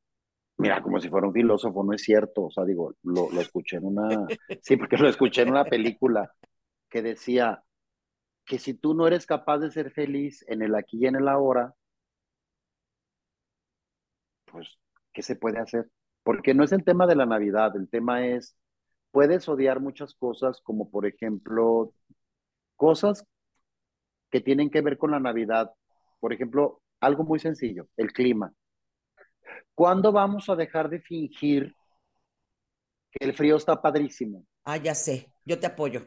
[0.57, 3.77] mira, como si fuera un filósofo, no es cierto, o sea, digo, lo, lo escuché
[3.77, 6.31] en una, sí, porque lo escuché en una película
[6.95, 7.62] que decía
[8.45, 11.27] que si tú no eres capaz de ser feliz en el aquí y en el
[11.27, 11.75] ahora,
[14.45, 14.79] pues,
[15.12, 15.89] ¿qué se puede hacer?
[16.23, 18.55] Porque no es el tema de la Navidad, el tema es
[19.12, 21.91] puedes odiar muchas cosas, como por ejemplo,
[22.77, 23.25] cosas
[24.31, 25.73] que tienen que ver con la Navidad.
[26.21, 28.53] Por ejemplo, algo muy sencillo, el clima.
[29.73, 31.75] ¿Cuándo vamos a dejar de fingir
[33.12, 34.45] que el frío está padrísimo?
[34.63, 36.01] Ah, ya sé, yo te apoyo.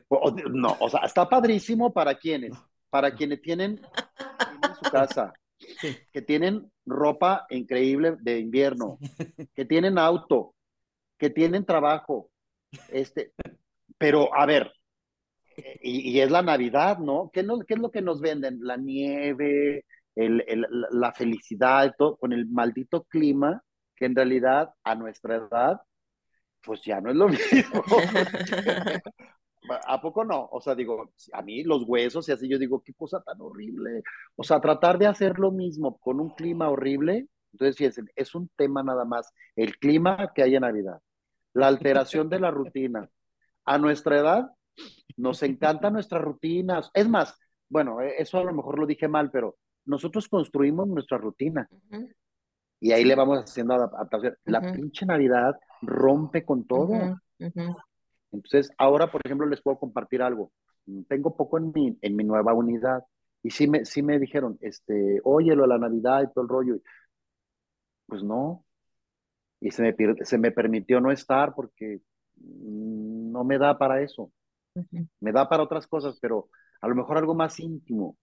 [0.51, 2.53] no, o sea, está padrísimo para quienes,
[2.90, 3.81] para quienes tienen
[4.62, 5.33] en su casa,
[6.12, 8.98] que tienen ropa increíble de invierno,
[9.55, 10.55] que tienen auto,
[11.18, 12.31] que tienen trabajo,
[12.88, 13.33] este,
[13.96, 14.72] pero a ver,
[15.83, 17.31] y, es la Navidad, ¿no?
[17.33, 18.59] ¿Qué, ¿Qué, es lo que nos venden?
[18.62, 23.62] La nieve, el, el, la felicidad, todo, con el maldito clima,
[23.96, 25.81] que en realidad a nuestra edad,
[26.68, 27.83] pues ya no es lo mismo.
[29.87, 30.48] ¿A poco no?
[30.52, 34.02] O sea, digo, a mí los huesos y así yo digo, qué cosa tan horrible.
[34.37, 38.48] O sea, tratar de hacer lo mismo con un clima horrible, entonces fíjense, es un
[38.57, 41.00] tema nada más, el clima que hay en Navidad
[41.59, 43.09] la alteración de la rutina.
[43.64, 44.50] A nuestra edad
[45.16, 46.90] nos encantan nuestras rutinas.
[46.94, 47.37] Es más,
[47.68, 51.68] bueno, e, eso a lo mejor lo dije mal, pero nosotros construimos nuestra rutina.
[52.81, 54.37] Y ahí le vamos haciendo adaptación.
[54.44, 57.18] La pinche Navidad rompe con todo.
[58.30, 60.52] Entonces, ahora, por ejemplo, les puedo compartir algo.
[61.08, 63.04] Tengo poco en mi, en mi nueva unidad.
[63.42, 66.48] Y sí me, sí me dijeron, este, oye, lo de la Navidad y todo el
[66.48, 66.76] rollo.
[68.06, 68.64] Pues no,
[69.60, 72.00] y se me, se me permitió no estar porque
[72.36, 74.30] no me da para eso.
[75.20, 76.48] Me da para otras cosas, pero
[76.80, 78.16] a lo mejor algo más íntimo.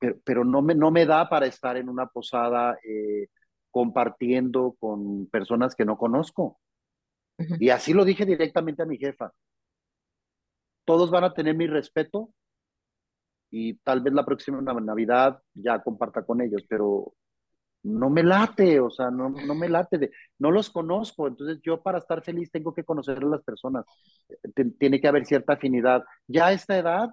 [0.00, 3.28] pero, pero, no, me, no me da para estar en una posada eh,
[3.74, 6.60] compartiendo con personas que no conozco.
[7.58, 9.32] Y así lo dije directamente a mi jefa.
[10.84, 12.30] Todos van a tener mi respeto
[13.50, 17.14] y tal vez la próxima Navidad ya comparta con ellos, pero
[17.82, 21.82] no me late, o sea, no, no me late, de, no los conozco, entonces yo
[21.82, 23.84] para estar feliz tengo que conocer a las personas,
[24.78, 26.04] tiene que haber cierta afinidad.
[26.28, 27.10] Ya a esta edad,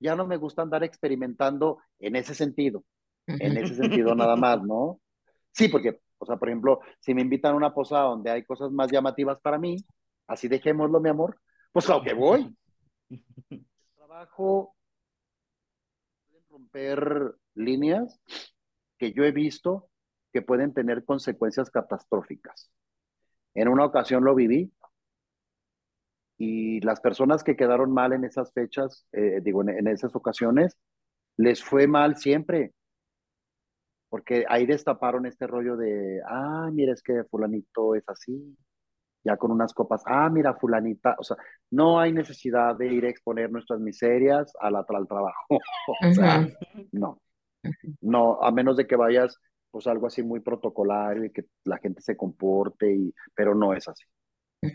[0.00, 2.82] ya no me gusta andar experimentando en ese sentido,
[3.28, 5.00] en ese sentido nada más, ¿no?
[5.52, 8.70] Sí, porque, o sea, por ejemplo, si me invitan a una posada donde hay cosas
[8.70, 9.76] más llamativas para mí,
[10.26, 11.38] así dejémoslo, mi amor,
[11.72, 12.56] pues claro que voy.
[13.96, 14.74] Trabajo
[16.50, 18.20] romper líneas
[18.98, 19.88] que yo he visto
[20.32, 22.70] que pueden tener consecuencias catastróficas.
[23.54, 24.72] En una ocasión lo viví
[26.38, 30.78] y las personas que quedaron mal en esas fechas, eh, digo, en, esas ocasiones,
[31.36, 32.72] les fue mal siempre,
[34.10, 38.56] porque ahí destaparon este rollo de, ah, mira, es que fulanito es así,
[39.24, 41.36] ya con unas copas, ah, mira, fulanita, o sea,
[41.70, 45.46] no hay necesidad de ir a exponer nuestras miserias al, al trabajo,
[46.04, 46.46] o sea,
[46.92, 47.22] no,
[48.00, 49.38] no, a menos de que vayas,
[49.70, 53.86] pues algo así muy protocolario y que la gente se comporte, y, pero no es
[53.88, 54.04] así.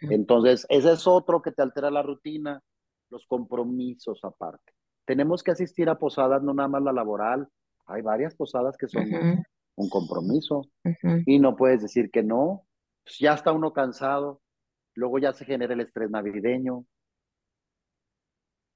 [0.09, 2.61] Entonces, ese es otro que te altera la rutina,
[3.09, 4.73] los compromisos aparte.
[5.05, 7.47] Tenemos que asistir a posadas, no nada más la laboral,
[7.85, 9.45] hay varias posadas que son
[9.75, 10.63] un compromiso
[11.25, 12.65] y no puedes decir que no,
[13.03, 14.41] pues ya está uno cansado,
[14.95, 16.85] luego ya se genera el estrés navideño.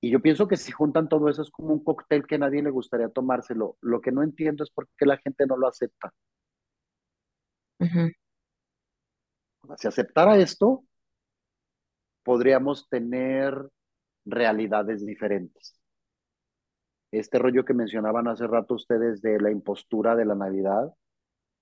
[0.01, 2.63] Y yo pienso que si juntan todo eso es como un cóctel que a nadie
[2.63, 3.77] le gustaría tomárselo.
[3.81, 6.13] Lo que no entiendo es por qué la gente no lo acepta.
[9.77, 10.83] Si aceptara esto,
[12.23, 13.69] podríamos tener
[14.25, 15.78] realidades diferentes.
[17.11, 20.93] Este rollo que mencionaban hace rato ustedes de la impostura de la Navidad,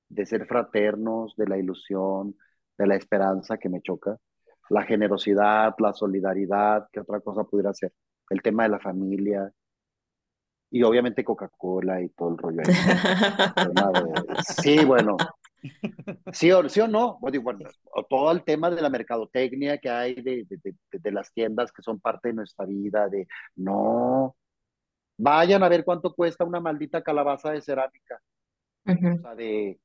[0.09, 2.35] de ser fraternos, de la ilusión,
[2.77, 4.17] de la esperanza que me choca,
[4.69, 7.93] la generosidad, la solidaridad, ¿qué otra cosa pudiera ser?
[8.29, 9.51] El tema de la familia,
[10.69, 12.61] y obviamente Coca-Cola y todo el rollo.
[14.61, 15.15] sí, bueno,
[16.31, 17.59] Sí o, sí o no, bueno,
[18.09, 21.99] todo el tema de la mercadotecnia que hay de, de, de, las tiendas que son
[21.99, 24.35] parte de nuestra vida, de no,
[25.17, 28.21] vayan a ver cuánto cuesta una maldita calabaza de cerámica,
[28.85, 29.79] o sea, de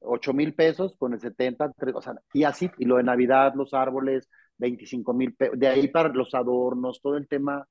[0.00, 3.72] 8 mil pesos con el 70, o sea, y así, y lo de Navidad, los
[3.74, 7.66] árboles, 25 mil pesos, de ahí para los adornos, todo el tema,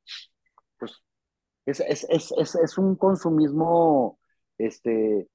[0.77, 1.01] pues
[1.65, 4.19] es, es, es, es, un consumismo,
[4.57, 5.27] este,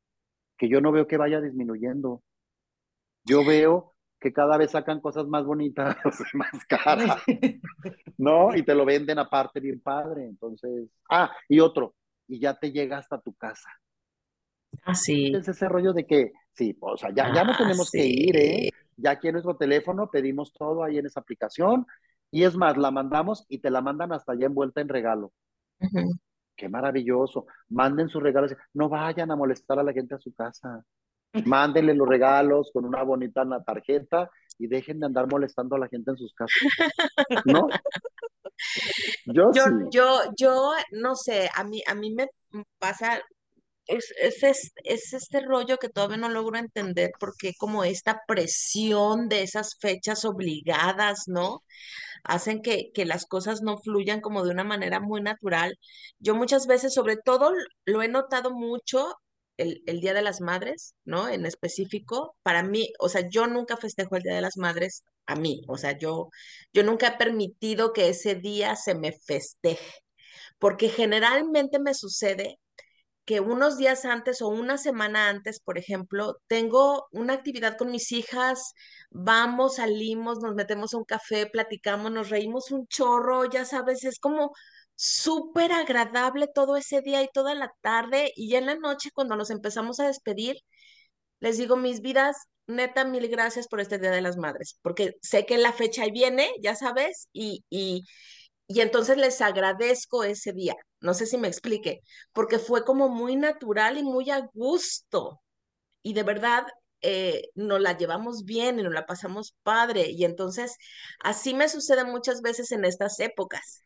[0.56, 2.22] que yo no veo que vaya disminuyendo.
[3.24, 3.95] Yo veo
[4.26, 5.96] que cada vez sacan cosas más bonitas,
[6.34, 7.22] más caras,
[8.18, 8.56] ¿no?
[8.56, 10.24] Y te lo venden aparte bien padre.
[10.24, 11.94] Entonces, ah, y otro,
[12.26, 13.70] y ya te llega hasta tu casa.
[14.82, 15.32] Así.
[15.32, 18.04] Ah, es ese rollo de que, sí, o sea, ya, ya no ah, tenemos que
[18.04, 18.70] ir, ¿eh?
[18.96, 21.86] Ya aquí en nuestro teléfono pedimos todo ahí en esa aplicación,
[22.32, 25.32] y es más, la mandamos y te la mandan hasta allá envuelta en regalo.
[26.56, 27.46] Qué maravilloso.
[27.68, 28.56] Manden sus regalos.
[28.74, 30.84] No vayan a molestar a la gente a su casa.
[31.44, 36.10] Mándenle los regalos con una bonita tarjeta y dejen de andar molestando a la gente
[36.10, 36.56] en sus casas.
[37.44, 37.68] ¿No?
[39.26, 42.28] Yo, yo, yo, yo, no sé, a mí, a mí me
[42.78, 43.20] pasa,
[43.86, 49.42] es, es, es, este rollo que todavía no logro entender porque como esta presión de
[49.42, 51.62] esas fechas obligadas, ¿no?
[52.26, 55.78] hacen que, que las cosas no fluyan como de una manera muy natural.
[56.18, 57.52] Yo muchas veces, sobre todo,
[57.84, 59.14] lo he notado mucho
[59.56, 61.28] el, el, Día de las Madres, ¿no?
[61.28, 65.36] En específico, para mí, o sea, yo nunca festejo el Día de las Madres a
[65.36, 66.30] mí, o sea, yo,
[66.72, 69.94] yo nunca he permitido que ese día se me festeje,
[70.58, 72.58] porque generalmente me sucede
[73.26, 78.12] que unos días antes o una semana antes, por ejemplo, tengo una actividad con mis
[78.12, 78.72] hijas,
[79.10, 84.20] vamos, salimos, nos metemos a un café, platicamos, nos reímos un chorro, ya sabes, es
[84.20, 84.52] como
[84.96, 89.36] súper agradable todo ese día y toda la tarde y ya en la noche cuando
[89.36, 90.56] nos empezamos a despedir,
[91.40, 95.46] les digo, mis vidas, neta, mil gracias por este Día de las Madres, porque sé
[95.46, 98.04] que la fecha viene, ya sabes, y, y,
[98.68, 100.74] y entonces les agradezco ese día.
[101.00, 102.00] No sé si me explique,
[102.32, 105.42] porque fue como muy natural y muy a gusto.
[106.02, 106.66] Y de verdad
[107.02, 110.10] eh, nos la llevamos bien y nos la pasamos padre.
[110.10, 110.76] Y entonces
[111.20, 113.82] así me sucede muchas veces en estas épocas,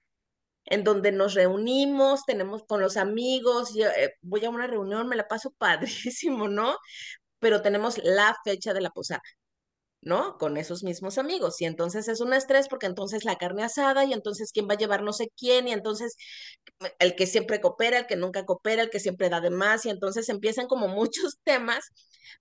[0.71, 5.17] en donde nos reunimos, tenemos con los amigos, yo, eh, voy a una reunión, me
[5.17, 6.77] la paso padrísimo, ¿no?
[7.41, 9.23] Pero tenemos la fecha de la posada.
[10.03, 10.39] ¿No?
[10.39, 11.61] Con esos mismos amigos.
[11.61, 14.79] Y entonces es un estrés porque entonces la carne asada y entonces quién va a
[14.79, 16.17] llevar no sé quién y entonces
[16.99, 19.91] el que siempre coopera, el que nunca coopera, el que siempre da de más y
[19.91, 21.91] entonces empiezan como muchos temas.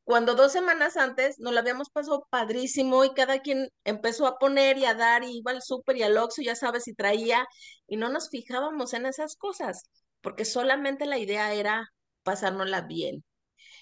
[0.03, 4.77] Cuando dos semanas antes nos lo habíamos pasado padrísimo y cada quien empezó a poner
[4.77, 7.45] y a dar y iba al súper y al Oxxo, ya sabes, y traía
[7.87, 9.83] y no nos fijábamos en esas cosas
[10.21, 11.89] porque solamente la idea era
[12.23, 13.23] pasárnosla bien.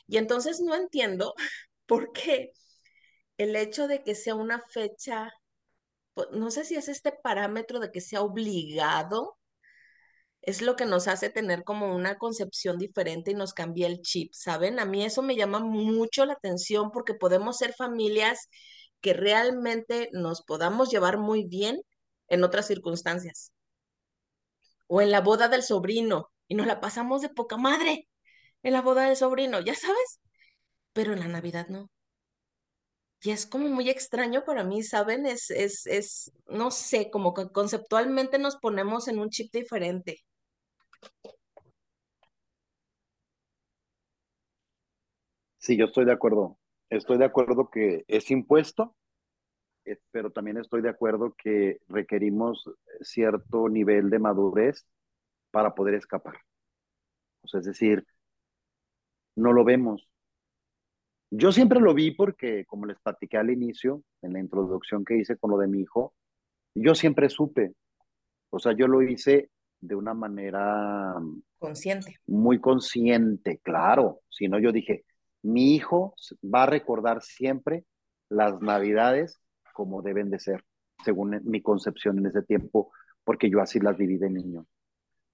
[0.08, 1.34] Y entonces no entiendo
[1.86, 2.52] por qué
[3.38, 5.32] el hecho de que sea una fecha,
[6.32, 9.38] no sé si es este parámetro de que sea obligado,
[10.42, 14.32] es lo que nos hace tener como una concepción diferente y nos cambia el chip,
[14.34, 14.80] ¿saben?
[14.80, 18.50] A mí eso me llama mucho la atención porque podemos ser familias
[19.02, 21.82] que realmente nos podamos llevar muy bien
[22.30, 23.52] en otras circunstancias.
[24.88, 28.08] O en la boda del sobrino, y nos la pasamos de poca madre
[28.64, 30.20] en la boda del sobrino, ya sabes,
[30.94, 31.90] pero en la Navidad no.
[33.24, 35.26] Y es como muy extraño para mí, ¿saben?
[35.26, 40.20] Es, es, es, no sé, como que conceptualmente nos ponemos en un chip diferente.
[45.58, 46.58] Sí, yo estoy de acuerdo.
[46.90, 48.96] Estoy de acuerdo que es impuesto,
[49.86, 52.70] eh, pero también estoy de acuerdo que requerimos
[53.02, 54.86] cierto nivel de madurez
[55.52, 56.36] para poder escapar.
[57.44, 58.06] O sea, es decir,
[59.36, 60.08] no lo vemos.
[61.30, 65.38] Yo siempre lo vi porque, como les platiqué al inicio, en la introducción que hice
[65.38, 66.14] con lo de mi hijo,
[66.74, 67.74] yo siempre supe.
[68.50, 69.50] O sea, yo lo hice
[69.80, 71.16] de una manera
[71.60, 72.16] consciente.
[72.28, 74.22] Muy consciente, claro.
[74.30, 75.04] Si no, yo dije,
[75.44, 77.86] mi hijo va a recordar siempre
[78.30, 79.42] las navidades
[79.74, 80.64] como deben de ser,
[81.06, 82.92] según mi concepción en ese tiempo,
[83.24, 84.66] porque yo así las viví de niño.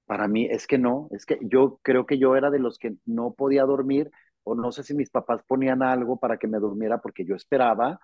[0.05, 2.95] Para mí es que no, es que yo creo que yo era de los que
[3.05, 4.11] no podía dormir
[4.43, 7.99] o no sé si mis papás ponían algo para que me durmiera porque yo esperaba,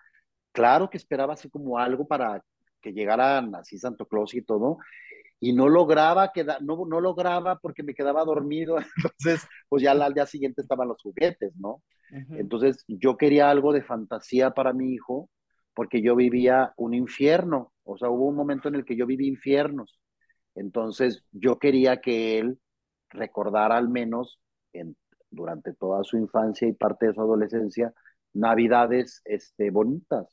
[0.51, 2.43] claro que esperaba así como algo para
[2.81, 4.77] que llegaran así Santo Claus y todo,
[5.39, 10.13] y no lograba quedar, no, no lograba porque me quedaba dormido, entonces pues ya al
[10.13, 11.81] día siguiente estaban los juguetes, ¿no?
[12.11, 15.29] Entonces yo quería algo de fantasía para mi hijo
[15.75, 19.27] porque yo vivía un infierno, o sea, hubo un momento en el que yo viví
[19.27, 19.99] infiernos,
[20.55, 22.59] entonces yo quería que él
[23.11, 24.39] recordara al menos
[24.73, 24.97] en,
[25.31, 27.93] durante toda su infancia y parte de su adolescencia
[28.33, 30.27] navidades este, bonitas,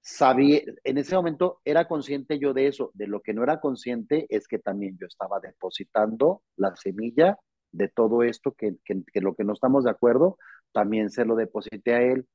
[0.00, 4.26] sabía, en ese momento era consciente yo de eso, de lo que no era consciente
[4.30, 7.38] es que también yo estaba depositando la semilla
[7.72, 10.38] de todo esto, que, que, lo que no estamos de acuerdo,
[10.72, 12.26] también se lo deposité a él.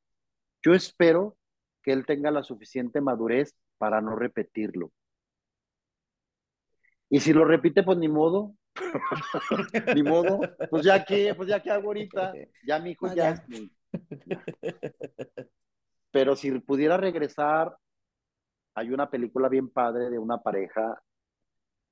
[0.61, 1.38] Yo espero
[1.81, 4.91] que él tenga la suficiente madurez para no repetirlo.
[7.09, 8.55] Y si lo repite, pues ni modo.
[9.95, 10.41] Ni modo.
[10.69, 12.34] Pues ya que, pues ya que hago ahorita.
[12.65, 13.43] Ya mi hijo ya.
[16.11, 17.76] Pero si pudiera regresar,
[18.76, 21.01] hay una película bien padre de una pareja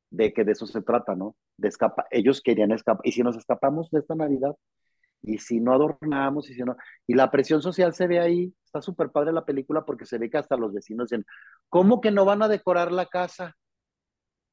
[0.10, 1.36] de que de eso se trata, ¿no?
[1.58, 4.56] De escapa, ellos querían escapar, y si nos escapamos de esta Navidad,
[5.22, 6.76] y si no adornamos, y si no,
[7.08, 10.30] y la presión social se ve ahí, está súper padre la película porque se ve
[10.30, 11.26] que hasta los vecinos dicen,
[11.70, 13.56] ¿cómo que no van a decorar la casa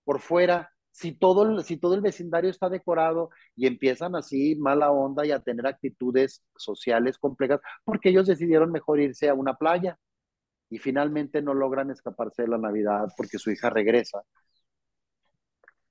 [0.04, 0.70] por fuera?
[0.98, 5.38] Si todo, si todo el vecindario está decorado y empiezan así mala onda y a
[5.38, 9.96] tener actitudes sociales complejas, porque ellos decidieron mejor irse a una playa
[10.68, 14.24] y finalmente no logran escaparse de la Navidad porque su hija regresa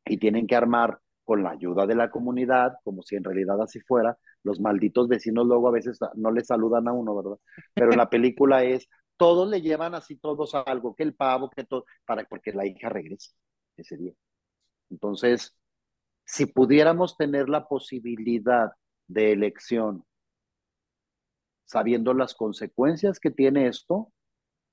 [0.05, 3.79] y tienen que armar con la ayuda de la comunidad, como si en realidad así
[3.79, 7.37] fuera, los malditos vecinos luego a veces no le saludan a uno, ¿verdad?
[7.73, 11.85] Pero la película es, todos le llevan así todos algo, que el pavo, que todo,
[12.05, 13.31] para, porque la hija regresa
[13.77, 14.13] ese día.
[14.89, 15.55] Entonces,
[16.25, 18.71] si pudiéramos tener la posibilidad
[19.07, 20.05] de elección,
[21.65, 24.11] sabiendo las consecuencias que tiene esto,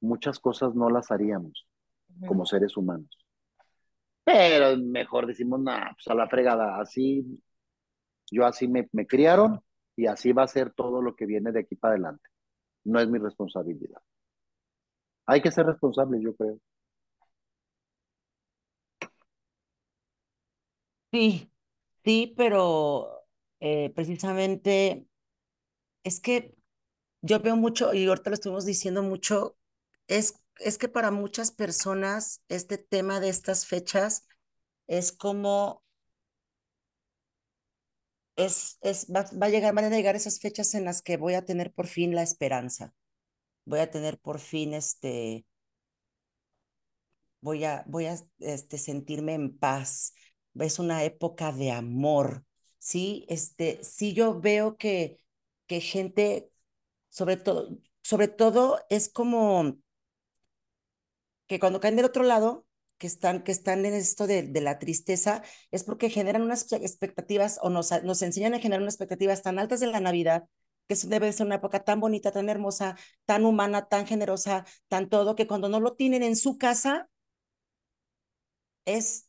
[0.01, 1.67] muchas cosas no las haríamos
[2.27, 3.09] como seres humanos.
[4.25, 7.43] Pero mejor decimos, nada, pues a la fregada, así,
[8.31, 9.61] yo así me, me criaron
[9.97, 12.29] y así va a ser todo lo que viene de aquí para adelante.
[12.85, 14.01] No es mi responsabilidad.
[15.27, 16.59] Hay que ser responsables, yo creo.
[21.15, 21.53] Sí,
[22.05, 23.25] sí, pero
[23.61, 25.07] eh, precisamente
[26.05, 26.57] es que
[27.23, 29.57] yo veo mucho, y ahorita lo estuvimos diciendo mucho,
[30.09, 34.27] es, es que para muchas personas este tema de estas fechas
[34.89, 35.85] es como,
[38.35, 41.35] es, es, va, va a llegar, van a llegar esas fechas en las que voy
[41.35, 42.93] a tener por fin la esperanza,
[43.67, 45.47] voy a tener por fin este,
[47.41, 50.15] voy a, voy a este, sentirme en paz,
[50.61, 52.45] es una época de amor,
[52.79, 53.27] ¿sí?
[53.29, 55.21] Este, sí yo veo que,
[55.67, 56.51] que gente,
[57.11, 57.71] sobre todo,
[58.03, 59.79] sobre todo es como
[61.47, 62.67] que cuando caen del otro lado,
[62.99, 67.59] que están, que están en esto de, de la tristeza, es porque generan unas expectativas
[67.63, 70.45] o nos, nos enseñan a generar unas expectativas tan altas de la Navidad,
[70.89, 75.35] que debe ser una época tan bonita, tan hermosa, tan humana, tan generosa, tan todo,
[75.35, 77.09] que cuando no lo tienen en su casa,
[78.85, 79.27] es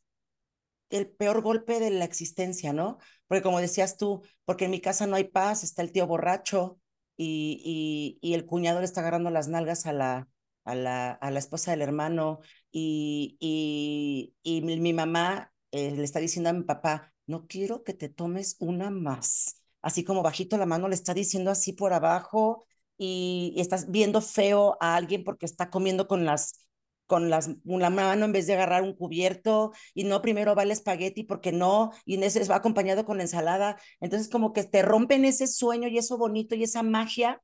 [0.89, 2.97] el peor golpe de la existencia, ¿no?
[3.27, 6.79] Porque como decías tú, porque en mi casa no hay paz, está el tío borracho
[7.17, 10.27] y, y, el cuñado le está agarrando las nalgas a la,
[10.65, 12.39] a la, a la esposa del hermano
[12.71, 17.93] y, y, y mi, mamá eh, le está diciendo a mi papá, no quiero que
[17.93, 19.61] te tomes una más.
[19.81, 22.65] Así como bajito la mano le está diciendo así por abajo
[22.97, 26.64] y, y estás viendo feo a alguien porque está comiendo con las
[27.05, 30.71] con las, una mano en vez de agarrar un cubierto y no primero va el
[30.71, 33.77] espagueti porque no, y en ese va acompañado con ensalada.
[33.99, 37.41] Entonces como que te rompen ese sueño y eso bonito y esa magia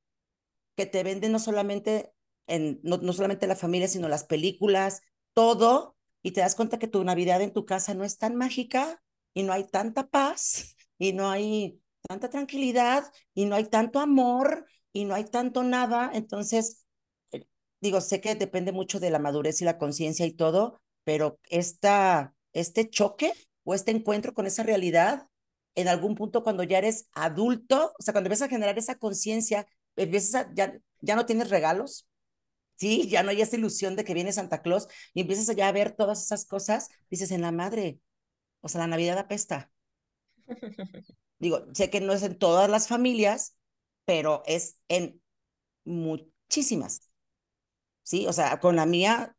[0.76, 2.12] que te venden no solamente
[2.47, 5.01] en, no, no solamente la familia, sino las películas,
[5.34, 9.01] todo, y te das cuenta que tu Navidad en tu casa no es tan mágica
[9.34, 14.66] y no hay tanta paz y no hay tanta tranquilidad y no hay tanto amor
[14.93, 16.12] y no hay tanto nada.
[16.14, 16.81] Entonces,
[17.82, 22.34] digo, sé que depende mucho de la madurez y la conciencia y todo, pero esta,
[22.54, 25.28] este choque o este encuentro con esa realidad,
[25.76, 29.68] en algún punto cuando ya eres adulto, o sea, cuando empiezas a generar esa conciencia,
[29.96, 32.08] empiezas ya, ya no tienes regalos,
[32.78, 33.08] ¿sí?
[33.10, 35.92] Ya no hay esa ilusión de que viene Santa Claus y empiezas ya a ver
[35.94, 38.00] todas esas cosas, dices, en la madre,
[38.62, 39.72] o sea, la Navidad apesta.
[41.40, 43.56] Digo, sé que no es en todas las familias,
[44.06, 45.22] pero es en
[45.86, 47.11] muchísimas.
[48.12, 49.38] Sí, o sea, con la mía,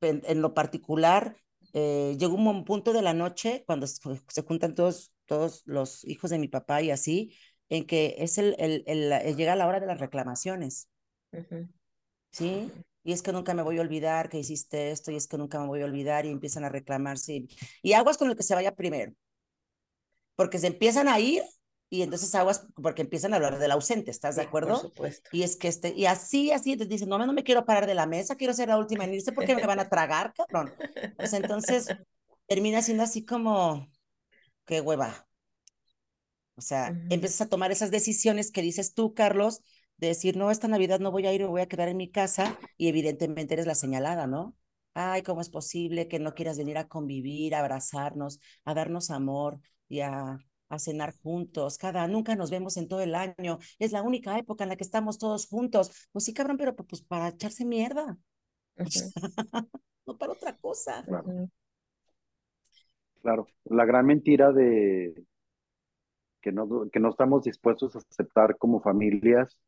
[0.00, 1.38] en, lo particular,
[1.72, 4.00] eh, llegó un punto de la noche cuando se,
[4.46, 7.36] juntan todos, todos los hijos de mi papá y así,
[7.68, 10.88] en que es el, el, el, llega la hora de las reclamaciones.
[12.30, 12.70] ¿Sí?
[13.02, 15.58] Y es que nunca me voy a olvidar que hiciste esto, y es que nunca
[15.58, 17.34] me voy a olvidar, y empiezan a reclamarse.
[17.34, 17.48] Y,
[17.82, 19.14] y aguas con el que se vaya primero.
[20.36, 21.42] Porque se empiezan a ir
[21.88, 24.72] y entonces aguas porque empiezan a hablar del ausente, ¿estás de acuerdo?
[24.72, 25.30] Por supuesto.
[25.32, 27.94] Y es que este, y así, así, entonces dicen, no, no me quiero parar de
[27.94, 30.72] la mesa, quiero ser la última en irse porque me van a tragar, cabrón.
[31.16, 31.86] Pues entonces
[32.48, 33.88] termina siendo así como,
[34.64, 35.26] qué hueva.
[36.56, 39.62] O sea, empiezas a tomar esas decisiones que dices tú, Carlos,
[39.98, 42.10] de decir, no, esta Navidad no voy a ir, me voy a quedar en mi
[42.10, 44.56] casa, y evidentemente eres la señalada, ¿no?
[44.94, 49.60] Ay, ¿cómo es posible que no quieras venir a convivir, a abrazarnos, a darnos amor
[49.88, 50.38] y a
[50.68, 54.64] a cenar juntos, cada, nunca nos vemos en todo el año, es la única época
[54.64, 56.08] en la que estamos todos juntos.
[56.12, 58.18] Pues sí, cabrón, pero pues para echarse mierda.
[60.06, 61.04] no para otra cosa.
[63.22, 63.48] Claro.
[63.64, 65.26] la gran mentira de
[66.46, 69.58] que no, que no estamos dispuestos a aceptar como familias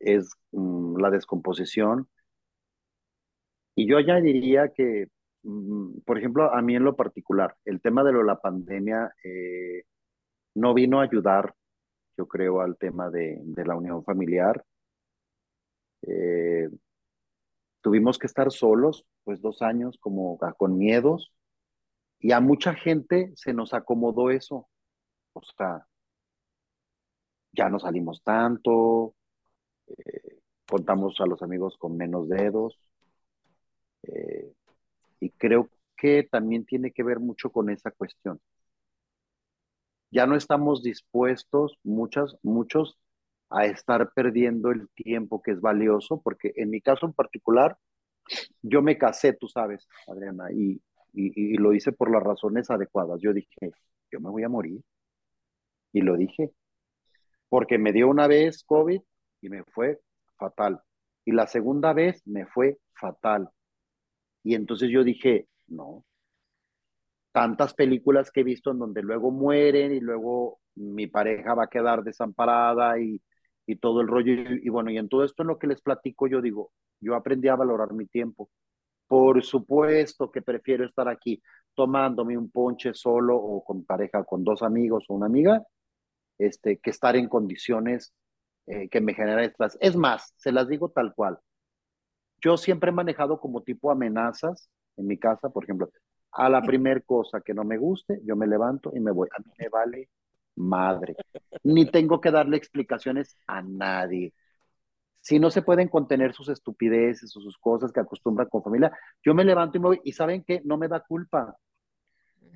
[0.00, 2.08] es mm, la descomposición.
[3.74, 5.08] Y yo ya diría que,
[5.44, 9.84] mm, por ejemplo, a mí en lo particular, el tema de lo, la pandemia, eh,
[10.54, 11.54] no vino a ayudar,
[12.16, 14.64] yo creo, al tema de, la unión familiar.
[16.02, 16.68] Eh,
[17.80, 21.32] tuvimos que estar solos, pues dos años como con miedos,
[22.18, 24.68] y a mucha gente se nos acomodó eso.
[25.32, 25.86] O sea,
[27.52, 29.14] ya no salimos tanto,
[29.86, 32.78] eh, contamos a los amigos con menos dedos,
[34.02, 34.52] eh,
[35.20, 38.40] y creo que también tiene que ver mucho con esa cuestión
[40.10, 42.98] ya no estamos dispuestos, muchas, muchos,
[43.50, 47.76] a estar perdiendo el tiempo que es valioso, porque en mi caso en particular,
[48.62, 50.80] yo me casé, tú sabes, Adriana, y,
[51.12, 53.20] y, lo hice por las razones adecuadas.
[53.20, 53.72] Yo dije,
[54.12, 54.80] yo me voy a morir.
[55.92, 56.52] Y lo dije,
[57.48, 59.00] porque me dio una vez COVID
[59.40, 60.00] y me fue
[60.38, 60.80] fatal.
[61.24, 63.50] Y la segunda vez me fue fatal.
[64.44, 66.04] Y entonces yo dije, no,
[67.32, 71.68] tantas películas que he visto en donde luego mueren y luego mi pareja va a
[71.68, 73.20] quedar desamparada y,
[73.66, 74.32] y todo el rollo.
[74.32, 77.48] Y, bueno, y en todo esto en lo que les platico, yo digo, yo aprendí
[77.48, 78.50] a valorar mi tiempo.
[79.06, 81.42] Por supuesto que prefiero estar aquí
[81.74, 85.64] tomándome un ponche solo o con pareja, con dos amigos o una amiga,
[86.38, 88.12] este, que estar en condiciones
[88.66, 89.78] eh, que me generan estrés.
[89.80, 91.38] Es más, se las digo tal cual.
[92.42, 95.90] Yo siempre he manejado como tipo amenazas en mi casa, por ejemplo,
[96.32, 99.28] a la primer cosa que no me guste, yo me levanto y me voy.
[99.36, 100.08] A mí me vale
[100.56, 101.16] madre.
[101.64, 104.32] Ni tengo que darle explicaciones a nadie.
[105.20, 109.34] Si no se pueden contener sus estupideces o sus cosas que acostumbran con familia, yo
[109.34, 110.00] me levanto y me voy.
[110.04, 111.56] Y saben que no me da culpa.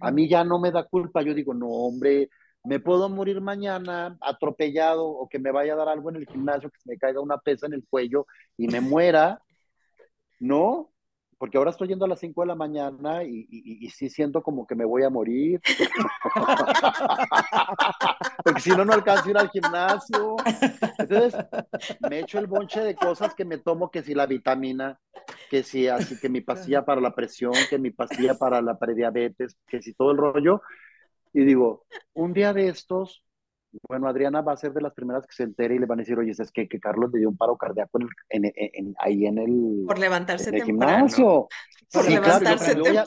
[0.00, 1.22] A mí ya no me da culpa.
[1.22, 2.30] Yo digo, no, hombre,
[2.64, 6.70] me puedo morir mañana atropellado o que me vaya a dar algo en el gimnasio,
[6.70, 9.42] que se me caiga una pesa en el cuello y me muera.
[10.40, 10.93] No,
[11.38, 14.66] porque ahora estoy yendo a las 5 de la mañana y, y, sí siento como
[14.66, 15.60] que me voy a morir.
[18.44, 20.36] porque si no, no alcanzo a ir al gimnasio.
[20.98, 21.34] Entonces,
[22.08, 24.98] me echo el bonche de cosas que me tomo, que si la vitamina,
[25.50, 29.56] que si así, que mi pastilla para la presión, que mi pastilla para la prediabetes,
[29.66, 30.62] que si todo el rollo.
[31.32, 33.24] Y digo, un día de estos
[33.88, 36.02] bueno, Adriana va a ser de las primeras que se entere y le van a
[36.02, 37.98] decir, oye, es que, que Carlos le dio un paro cardíaco
[38.28, 41.08] en en, ahí en el, por levantarse en el temprano.
[41.08, 41.48] gimnasio.
[41.92, 43.04] Por levantarse temprano.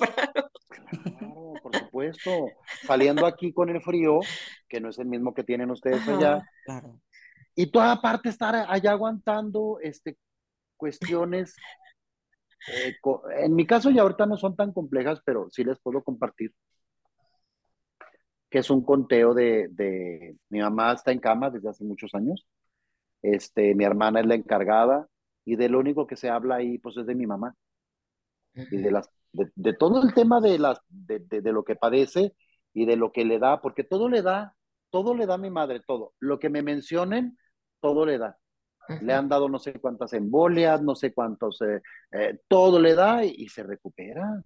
[1.20, 2.32] Claro, por supuesto.
[2.86, 4.20] Saliendo aquí con el frío,
[4.70, 6.47] que no es el mismo que tienen ustedes allá.
[6.65, 7.01] Claro.
[7.55, 10.18] Y toda parte estar allá aguantando este,
[10.78, 11.55] cuestiones
[12.68, 12.95] Eh,
[13.39, 16.51] en mi caso ya ahorita no son tan complejas, pero sí les puedo compartir
[18.58, 22.47] que es un conteo de, de, mi mamá está en cama desde hace muchos años,
[23.22, 25.08] este, mi hermana es la encargada
[25.45, 27.55] y de lo único que se habla ahí pues es de mi mamá
[28.55, 32.34] y de las de, todo el tema de las de, de, lo que padece
[32.74, 34.55] y de lo que le da, porque todo le da,
[34.89, 36.16] todo le da a mi madre, todo.
[36.20, 37.38] Lo que me mencionen,
[37.80, 38.39] todo le da.
[39.01, 41.82] Le han dado no sé cuántas embolias, no sé cuántos, eh,
[42.12, 44.41] eh, todo le da y, se recupera.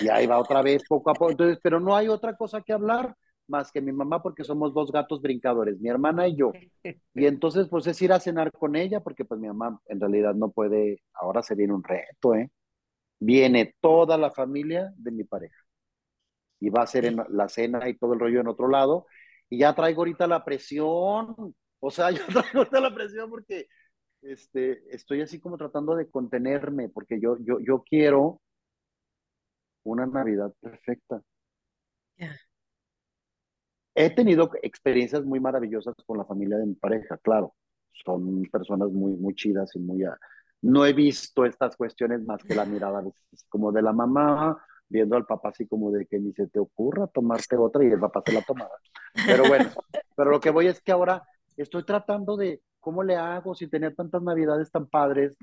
[0.00, 1.30] Y ahí va otra vez poco a poco.
[1.30, 3.14] Entonces, pero no hay otra cosa que hablar
[3.48, 6.52] más que mi mamá porque somos dos gatos brincadores, mi hermana y yo.
[6.82, 10.34] Y entonces, pues es ir a cenar con ella porque pues mi mamá en realidad
[10.34, 12.50] no puede, ahora se viene un reto, ¿eh?
[13.18, 15.56] Viene toda la familia de mi pareja.
[16.60, 19.06] Y va a ser en la cena y todo el rollo en otro lado.
[19.48, 23.68] Y ya traigo ahorita la presión o sea, yo traigo la presión porque
[24.22, 28.40] este, estoy así como tratando de contenerme, porque yo, yo, yo quiero
[29.90, 31.22] una Navidad perfecta.
[33.94, 37.54] He tenido experiencias muy maravillosas con la familia de mi pareja, claro.
[38.04, 40.04] Son personas muy, muy chidas y muy...
[40.62, 43.02] No he visto estas cuestiones más que la mirada
[43.48, 44.56] como de la mamá,
[44.88, 48.00] viendo al papá así como de que ni se te ocurra tomarte otra y el
[48.00, 48.74] papá se la tomaba.
[49.26, 49.70] Pero bueno,
[50.16, 51.22] pero lo que voy es que ahora
[51.56, 55.36] estoy tratando de cómo le hago sin tener tantas navidades tan padres,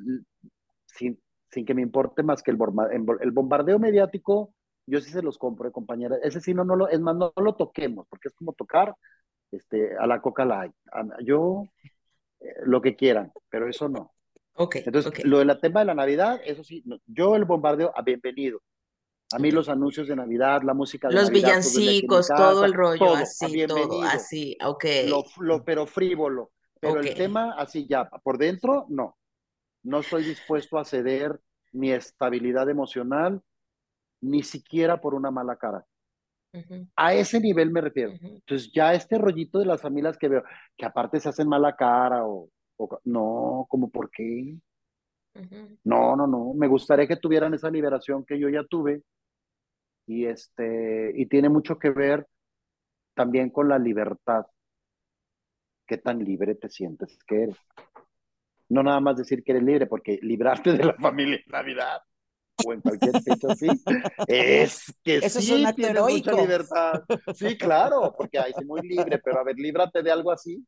[0.86, 1.20] sin,
[1.54, 2.58] sin que me importe más que el,
[3.22, 4.54] el bombardeo mediático,
[4.88, 6.18] yo sí se los compro, compañera.
[6.22, 8.96] Ese sí no, no lo, es más, no, lo toquemos, porque es como tocar
[9.52, 10.74] este, a la coca light.
[11.24, 11.64] Yo,
[12.40, 14.12] eh, lo que quieran, pero eso no.
[14.56, 14.78] Ok.
[14.86, 18.60] Entonces, lo del tema de la Navidad, eso sí, yo el bombardeo, a ah, bienvenido.
[19.32, 21.56] A mí los anuncios de Navidad, la música de los Navidad.
[21.56, 24.86] Los villancicos, todo el rollo, así, todo, así, ok.
[25.40, 26.52] Lo, pero frívolo.
[26.80, 29.18] Pero el tema, así ya, por dentro, no.
[29.84, 31.40] No estoy dispuesto a ceder
[31.72, 33.42] mi estabilidad emocional,
[34.22, 35.86] ni siquiera por una mala cara.
[36.96, 38.14] A ese nivel me refiero.
[38.22, 40.44] Entonces, ya este rollito de las familias que veo,
[40.78, 44.56] que aparte se hacen mala cara o, o no, como por qué.
[45.84, 46.54] No, no, no.
[46.54, 49.02] Me gustaría que tuvieran esa liberación que yo ya tuve
[50.06, 52.28] y, este, y tiene mucho que ver
[53.16, 54.46] también con la libertad.
[55.88, 57.58] ¿Qué tan libre te sientes que eres?
[58.74, 62.02] No nada más decir que eres libre, porque librarte de la familia en Navidad
[62.66, 63.68] o en cualquier fecha así,
[64.28, 67.04] es que Eso sí tienes mucha libertad.
[67.36, 70.66] Sí, claro, porque ahí sí muy libre, pero a ver, líbrate de algo así.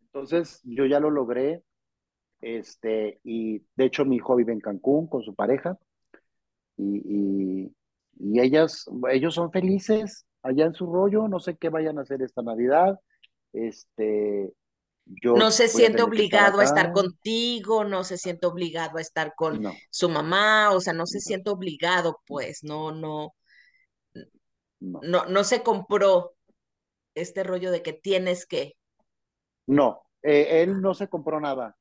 [0.00, 1.62] Entonces, yo ya lo logré,
[2.40, 5.78] este, y de hecho mi hijo vive en Cancún con su pareja,
[6.76, 7.72] y,
[8.18, 12.20] y ellas, ellos son felices allá en su rollo, no sé qué vayan a hacer
[12.20, 12.98] esta Navidad.
[13.52, 14.52] Este,
[15.04, 19.62] yo no se siente obligado a estar contigo, no se siente obligado a estar con
[19.90, 23.34] su mamá, o sea, no se siente obligado, pues, no, no,
[24.80, 26.32] no, no, se compró
[27.14, 28.74] este rollo de que tienes que.
[29.66, 31.76] No, eh, él no se compró nada.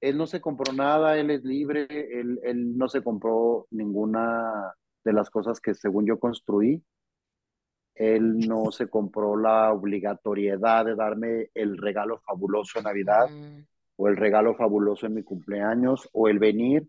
[0.00, 4.72] Él no se compró nada, él es libre, él, él no se compró ninguna
[5.04, 6.84] de las cosas que según yo construí.
[7.98, 13.64] Él no se compró la obligatoriedad de darme el regalo fabuloso en Navidad mm.
[13.96, 16.88] o el regalo fabuloso en mi cumpleaños o el venir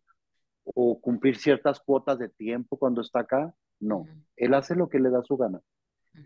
[0.64, 3.52] o cumplir ciertas cuotas de tiempo cuando está acá.
[3.80, 4.06] No,
[4.36, 5.60] él hace lo que le da su gana.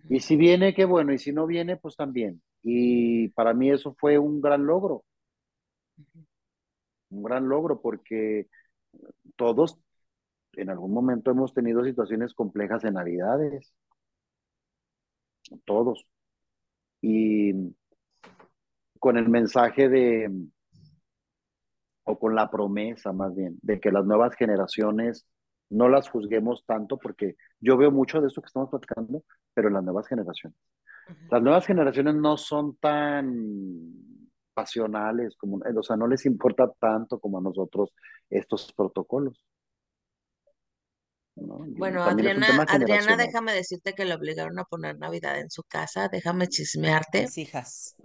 [0.10, 2.42] Y si viene, qué bueno, y si no viene, pues también.
[2.62, 5.06] Y para mí eso fue un gran logro.
[7.10, 8.48] Un gran logro porque
[9.38, 9.78] todos
[10.54, 13.74] en algún momento hemos tenido situaciones complejas en Navidades.
[15.66, 16.06] Todos.
[17.02, 17.76] Y
[19.00, 20.32] con el mensaje de,
[22.04, 25.26] o con la promesa más bien, de que las nuevas generaciones
[25.70, 29.24] no las juzguemos tanto, porque yo veo mucho de esto que estamos platicando,
[29.54, 30.58] pero las nuevas generaciones.
[31.30, 33.34] Las nuevas generaciones no son tan
[34.54, 37.94] pasionales, como, o sea, no les importa tanto como a nosotros
[38.30, 39.44] estos protocolos.
[41.36, 46.48] Bueno, Adriana, Adriana, déjame decirte que le obligaron a poner Navidad en su casa, déjame
[46.48, 47.28] chismearte.
[47.28, 47.96] Sus hijas.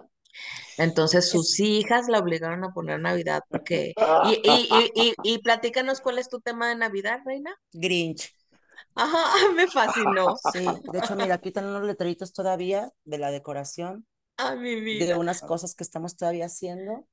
[0.76, 3.92] Entonces sus hijas la obligaron a poner Navidad porque...
[4.26, 7.54] Y, y, y, y, platícanos cuál es tu tema de Navidad, Reina.
[7.72, 8.34] Grinch.
[8.94, 9.24] Ajá,
[9.54, 10.36] me fascinó.
[10.52, 14.06] Sí, de hecho, mira, aquí están unos letreritos todavía de la decoración.
[14.36, 15.06] A mi vida.
[15.06, 17.06] De unas cosas que estamos todavía haciendo.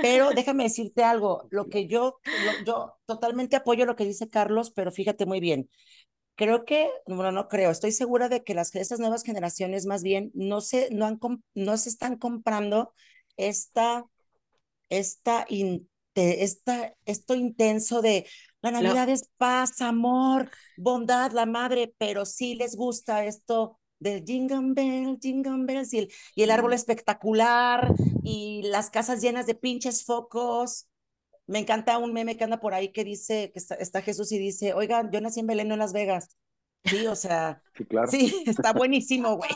[0.00, 2.20] Pero déjame decirte algo, lo que yo,
[2.64, 5.70] yo totalmente apoyo lo que dice Carlos, pero fíjate muy bien.
[6.34, 10.30] Creo que, bueno, no creo, estoy segura de que las estas nuevas generaciones más bien
[10.34, 11.18] no se, no han,
[11.54, 12.92] no se están comprando
[13.38, 14.04] esta,
[14.90, 15.46] esta,
[16.14, 18.26] esta, esto intenso de
[18.60, 24.74] La Navidad es paz, amor, bondad, la madre, pero sí les gusta esto del jingle
[24.74, 27.92] bell, jingle bells y el, y el árbol espectacular
[28.22, 30.88] y las casas llenas de pinches focos.
[31.46, 34.74] Me encanta un meme que anda por ahí que dice, que está, Jesús y dice,
[34.74, 36.36] oigan, yo nací en Belén, no en Las Vegas.
[36.84, 38.10] Sí, o sea, sí, claro.
[38.10, 39.50] sí está buenísimo, güey.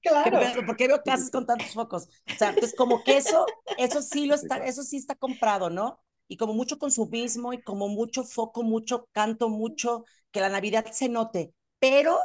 [0.00, 0.40] claro.
[0.66, 2.08] ¿Por qué veo casas con tantos focos?
[2.32, 3.46] O sea, pues como que eso,
[3.78, 6.00] eso sí lo está, eso sí está comprado, ¿no?
[6.28, 11.08] Y como mucho consumismo y como mucho foco, mucho canto, mucho que la Navidad se
[11.08, 12.18] note, pero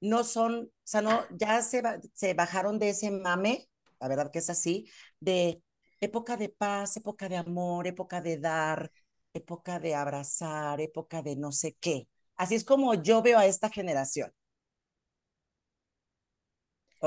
[0.00, 1.82] no son, o sea, no, ya se,
[2.14, 3.68] se bajaron de ese mame,
[4.00, 4.88] la verdad que es así,
[5.20, 5.62] de
[6.00, 8.90] época de paz, época de amor, época de dar,
[9.34, 12.08] época de abrazar, época de no sé qué.
[12.36, 14.32] Así es como yo veo a esta generación.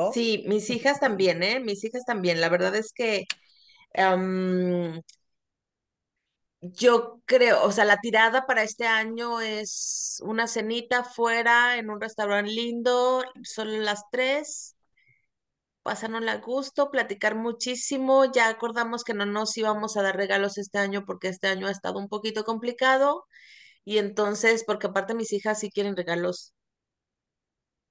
[0.08, 1.60] Sí, mis hijas también, ¿eh?
[1.60, 2.40] Mis hijas también.
[2.42, 3.26] La verdad es que
[6.72, 12.00] yo creo, o sea, la tirada para este año es una cenita fuera en un
[12.00, 14.76] restaurante lindo, solo las tres,
[15.84, 18.32] pasarnos a gusto, platicar muchísimo.
[18.32, 21.72] Ya acordamos que no nos íbamos a dar regalos este año porque este año ha
[21.72, 23.26] estado un poquito complicado.
[23.86, 26.54] Y entonces, porque aparte mis hijas sí quieren regalos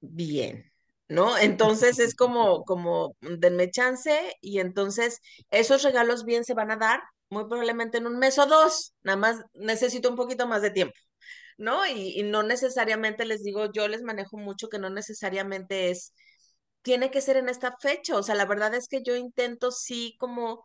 [0.01, 0.73] bien,
[1.09, 1.37] ¿no?
[1.39, 5.20] Entonces es como, como, denme chance y entonces
[5.51, 7.03] esos regalos bien se van a dar
[7.33, 10.95] muy probablemente en un mes o dos, nada más necesito un poquito más de tiempo.
[11.59, 11.87] ¿No?
[11.87, 16.12] Y, no necesariamente les digo, yo les manejo mucho que no necesariamente es
[16.83, 18.16] tiene que ser en esta fecha.
[18.16, 20.62] O sea, la verdad es que yo intento sí como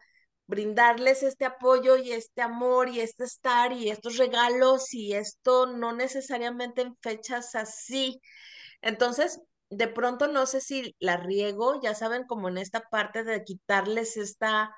[0.48, 5.94] brindarles este apoyo y este amor y este estar y estos regalos y esto no
[5.94, 8.22] necesariamente en fechas así.
[8.82, 13.44] Entonces, de pronto no sé si la riego, ya saben, como en esta parte de
[13.44, 14.72] quitarles esta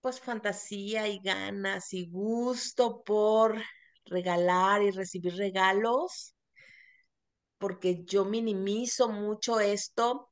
[0.00, 3.62] pues fantasía y ganas y gusto por
[4.06, 6.34] regalar y recibir regalos
[7.58, 10.30] porque yo minimizo mucho esto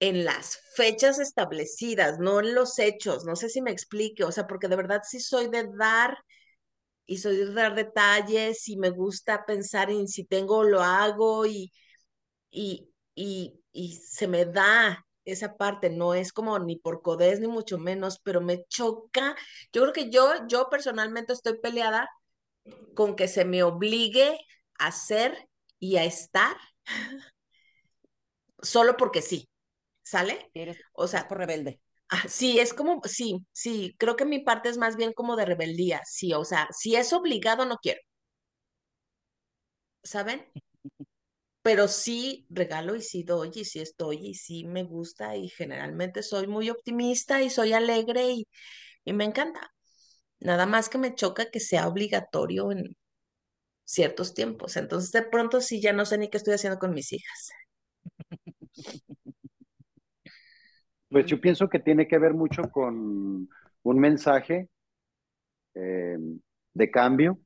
[0.00, 3.24] en las fechas establecidas, no en los hechos.
[3.24, 6.18] No sé si me explique, o sea, porque de verdad sí soy de dar
[7.06, 11.72] y soy de dar detalles y me gusta pensar en si tengo lo hago y,
[12.50, 17.48] y, y, y se me da esa parte, no es como ni por codés ni
[17.48, 19.36] mucho menos, pero me choca.
[19.72, 22.08] Yo creo que yo, yo personalmente estoy peleada
[22.94, 24.38] con que se me obligue
[24.78, 25.48] a hacer
[25.78, 26.56] y a estar
[28.62, 29.48] solo porque sí,
[30.02, 30.50] ¿sale?
[30.94, 31.80] o sea, por rebelde.
[32.10, 35.46] Ah, sí, es como, sí, sí, creo que mi parte es más bien como de
[35.46, 38.00] rebeldía, sí, o sea, si es obligado, no quiero.
[40.02, 40.40] ¿Saben?
[41.66, 46.22] Pero sí regalo y sí doy y sí estoy y sí me gusta y generalmente
[46.22, 48.48] soy muy optimista y soy alegre y,
[49.04, 49.72] y me encanta.
[50.38, 52.96] Nada más que me choca que sea obligatorio en,
[53.86, 54.76] ciertos tiempos.
[54.76, 57.50] Entonces, de pronto sí ya no sé ni qué estoy haciendo con mis hijas.
[61.08, 63.48] Pues yo pienso que tiene que ver mucho con
[63.82, 64.68] un mensaje
[65.74, 66.16] eh,
[66.74, 67.38] de cambio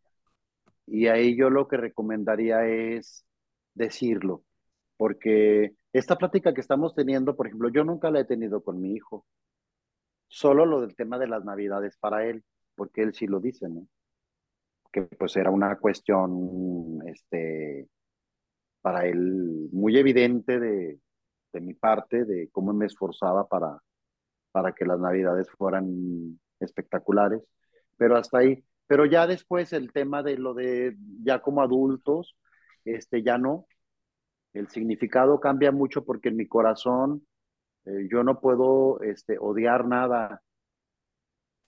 [0.86, 3.24] y ahí yo lo que recomendaría es
[3.74, 4.44] decirlo,
[4.96, 8.94] porque esta plática que estamos teniendo, por ejemplo, yo nunca la he tenido con mi
[8.94, 9.26] hijo,
[10.28, 12.44] solo lo del tema de las navidades para él,
[12.74, 13.86] porque él sí lo dice, ¿no?
[14.92, 17.88] que pues era una cuestión este,
[18.80, 21.00] para él muy evidente de,
[21.52, 23.78] de mi parte, de cómo me esforzaba para,
[24.52, 27.42] para que las navidades fueran espectaculares,
[27.96, 28.64] pero hasta ahí.
[28.86, 32.36] Pero ya después el tema de lo de ya como adultos,
[32.84, 33.66] este, ya no.
[34.52, 37.26] El significado cambia mucho porque en mi corazón
[37.86, 40.42] eh, yo no puedo este, odiar nada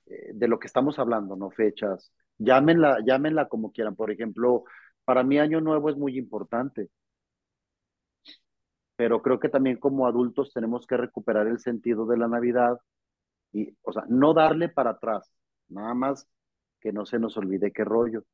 [0.07, 3.95] eh, de lo que estamos hablando, no fechas, Llámenla, llámenla como quieran.
[3.97, 4.65] Por ejemplo,
[5.05, 6.91] para mí Año Nuevo es muy importante,
[8.97, 12.79] pero creo que también como adultos tenemos que recuperar el sentido de la Navidad
[13.53, 15.33] y, o sea, no darle para atrás,
[15.69, 16.29] nada más
[16.81, 18.25] que no se nos olvide qué rollo.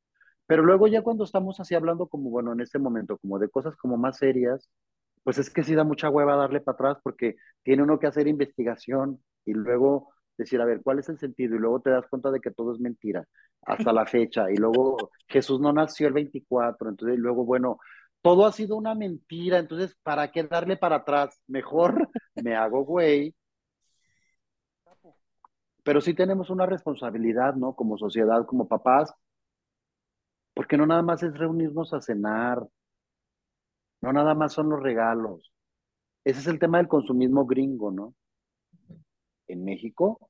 [0.49, 3.75] Pero luego ya cuando estamos así hablando como, bueno, en este momento, como de cosas
[3.75, 4.67] como más serias,
[5.23, 8.27] pues es que sí da mucha hueva darle para atrás porque tiene uno que hacer
[8.27, 11.55] investigación y luego decir, a ver, ¿cuál es el sentido?
[11.55, 13.27] Y luego te das cuenta de que todo es mentira
[13.61, 14.49] hasta la fecha.
[14.49, 17.77] Y luego Jesús no nació el 24, entonces luego, bueno,
[18.23, 21.39] todo ha sido una mentira, entonces, ¿para qué darle para atrás?
[21.45, 22.09] Mejor
[22.43, 23.35] me hago güey.
[25.83, 27.75] Pero sí tenemos una responsabilidad, ¿no?
[27.75, 29.13] Como sociedad, como papás,
[30.59, 32.67] porque no nada más es reunirnos a cenar,
[34.01, 35.53] no nada más son los regalos.
[36.25, 38.13] Ese es el tema del consumismo gringo, ¿no?
[39.47, 40.29] En México,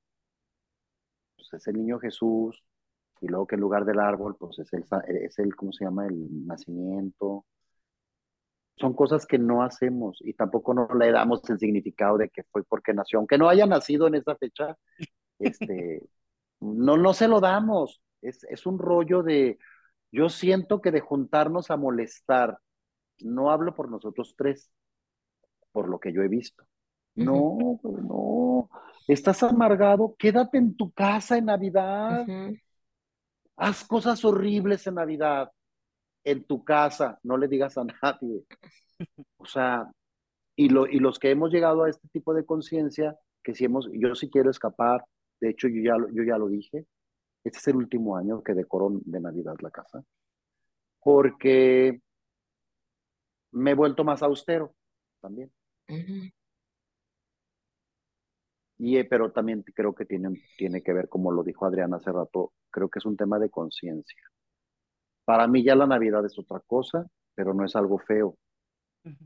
[1.36, 2.64] pues es el niño Jesús,
[3.22, 6.06] Y luego que en lugar del árbol, pues es el, es el, ¿cómo se llama?
[6.06, 7.48] El nacimiento.
[8.76, 12.64] Son cosas que no hacemos y tampoco no le damos el significado de que fue
[12.64, 13.18] porque nació.
[13.18, 14.78] Aunque no haya nacido en esa fecha,
[15.40, 16.08] este,
[16.60, 18.00] no, no se lo damos.
[18.22, 19.58] Es, es un rollo de,
[20.12, 22.60] yo siento que de juntarnos a molestar,
[23.20, 24.72] no hablo por nosotros tres,
[25.72, 26.66] por lo que yo he visto.
[27.16, 28.70] No, no,
[29.08, 32.26] estás amargado, quédate en tu casa en Navidad.
[33.58, 35.52] Haz cosas horribles en Navidad,
[36.24, 38.46] en tu casa, no le digas a nadie.
[39.38, 39.92] O sea,
[40.56, 43.90] y, lo, y los que hemos llegado a este tipo de conciencia, que si hemos,
[43.94, 45.04] yo sí quiero escapar,
[45.42, 46.86] de hecho yo ya, yo ya lo dije,
[47.44, 50.04] este es el último año que decoro de Navidad la casa,
[51.02, 52.02] porque
[53.52, 54.74] me he vuelto más austero
[55.22, 55.52] también.
[58.78, 62.12] Y, eh, pero también creo que tiene, tiene que ver, como lo dijo Adriana hace
[62.12, 64.22] rato, creo que es un tema de conciencia.
[65.26, 68.38] Para mí ya la Navidad es otra cosa, pero no es algo feo.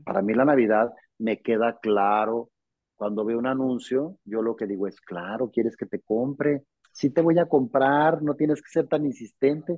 [0.04, 2.50] Para mí la Navidad me queda claro.
[2.96, 6.64] Cuando veo un anuncio, yo lo que digo es, claro, ¿quieres que te compre?
[6.94, 9.76] Sí te voy a comprar, no tienes que ser tan insistente.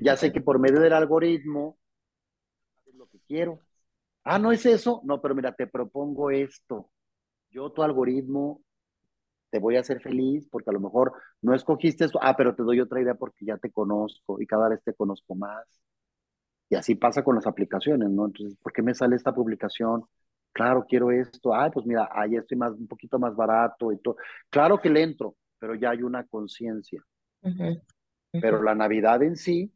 [0.00, 1.78] Ya sé que por medio del algoritmo
[2.86, 3.58] es lo que quiero.
[4.22, 5.00] Ah, no es eso.
[5.04, 6.90] No, pero mira, te propongo esto.
[7.50, 8.62] Yo tu algoritmo
[9.50, 12.62] te voy a hacer feliz porque a lo mejor no escogiste eso, ah, pero te
[12.62, 15.66] doy otra idea porque ya te conozco y cada vez te conozco más.
[16.68, 18.26] Y así pasa con las aplicaciones, ¿no?
[18.26, 20.04] Entonces, ¿por qué me sale esta publicación?
[20.52, 21.54] Claro, quiero esto.
[21.54, 24.16] Ah, pues mira, ahí estoy más, un poquito más barato y todo.
[24.50, 27.02] Claro que le entro, pero ya hay una conciencia.
[28.30, 29.72] Pero la Navidad en sí,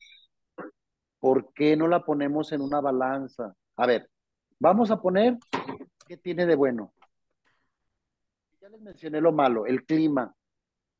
[1.18, 3.54] ¿por qué no la ponemos en una balanza?
[3.76, 4.10] A ver,
[4.58, 5.38] vamos a poner
[6.06, 6.92] qué tiene de bueno
[8.68, 10.34] les mencioné lo malo, el clima.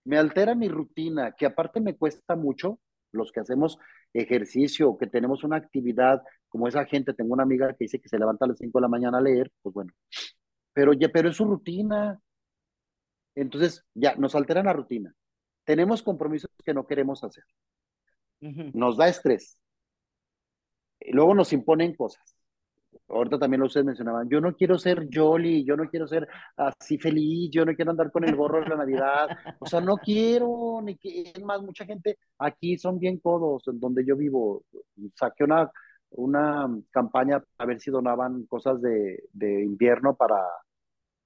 [0.05, 2.81] Me altera mi rutina, que aparte me cuesta mucho,
[3.13, 3.79] los que hacemos
[4.15, 8.19] ejercicio, que tenemos una actividad como esa gente, tengo una amiga que dice que se
[8.19, 9.93] levanta a las 5 de la mañana a leer, pues bueno,
[10.73, 12.19] pero, ya, pero es su rutina.
[13.41, 15.15] Entonces, ya, nos altera la rutina.
[15.65, 17.45] Tenemos compromisos que no queremos hacer.
[18.41, 19.61] Nos da estrés.
[21.01, 22.39] Y luego nos imponen cosas
[23.09, 26.99] ahorita también lo ustedes mencionaban, yo no quiero ser jolly, yo no quiero ser así
[26.99, 29.29] feliz, yo no quiero andar con el gorro de la Navidad,
[29.59, 33.81] o sea, no quiero, ni que, es más, mucha gente aquí son bien codos, en
[33.81, 34.65] donde yo vivo,
[35.15, 35.71] saqué una,
[36.11, 40.43] una campaña a ver si donaban cosas de, de invierno para,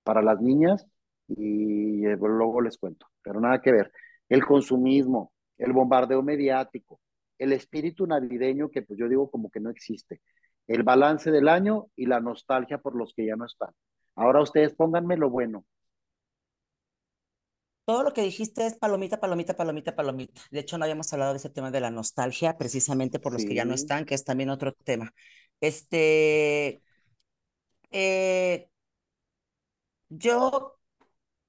[0.04, 0.86] para las niñas
[1.28, 3.92] y eh, luego les cuento, pero nada que ver,
[4.28, 7.00] el consumismo, el bombardeo mediático,
[7.38, 10.20] el espíritu navideño que pues yo digo como que no existe
[10.66, 13.70] el balance del año y la nostalgia por los que ya no están.
[14.14, 15.64] Ahora ustedes pónganme lo bueno.
[17.84, 20.40] Todo lo que dijiste es palomita, palomita, palomita, palomita.
[20.50, 23.54] De hecho, no habíamos hablado de ese tema de la nostalgia, precisamente por los que
[23.54, 25.12] ya no están, que es también otro tema.
[25.60, 26.80] Este,
[27.90, 28.68] eh,
[30.08, 30.78] yo,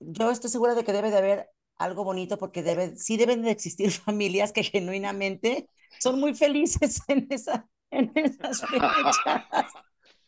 [0.07, 3.51] yo estoy segura de que debe de haber algo bonito porque debe, sí deben de
[3.51, 9.17] existir familias que genuinamente son muy felices en esa, en esas fechas.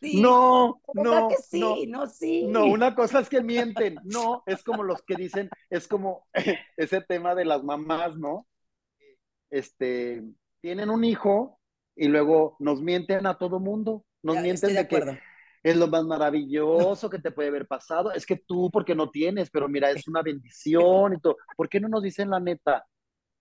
[0.00, 2.46] no, no, no, sí.
[2.46, 6.26] No, una cosa es que mienten, no, es como los que dicen, es como
[6.76, 8.46] ese tema de las mamás, ¿no?
[9.50, 10.22] Este,
[10.60, 11.60] tienen un hijo
[11.94, 15.18] y luego nos mienten a todo mundo, nos mienten de, que
[15.66, 19.50] es lo más maravilloso que te puede haber pasado, es que tú porque no tienes,
[19.50, 21.36] pero mira, es una bendición y todo.
[21.56, 22.86] ¿Por qué no nos dicen la neta?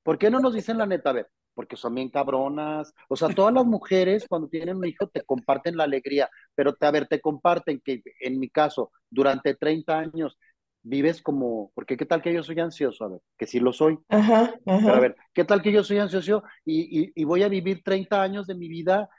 [0.02, 1.12] ¿Por qué no nos dicen la neta?
[1.12, 2.92] A ver, porque son bien cabronas.
[3.10, 6.88] O sea, todas las mujeres cuando tienen un hijo te comparten la alegría, pero te,
[6.88, 10.40] a ver, te comparten que en mi caso, durante 30 años
[10.82, 14.00] vives como, porque qué tal que yo soy ansioso, a ver, que sí lo soy.
[14.10, 17.84] Ajá, Pero a ver, qué tal que yo soy ansioso y, y, voy a vivir
[17.84, 19.10] 30 años de mi vida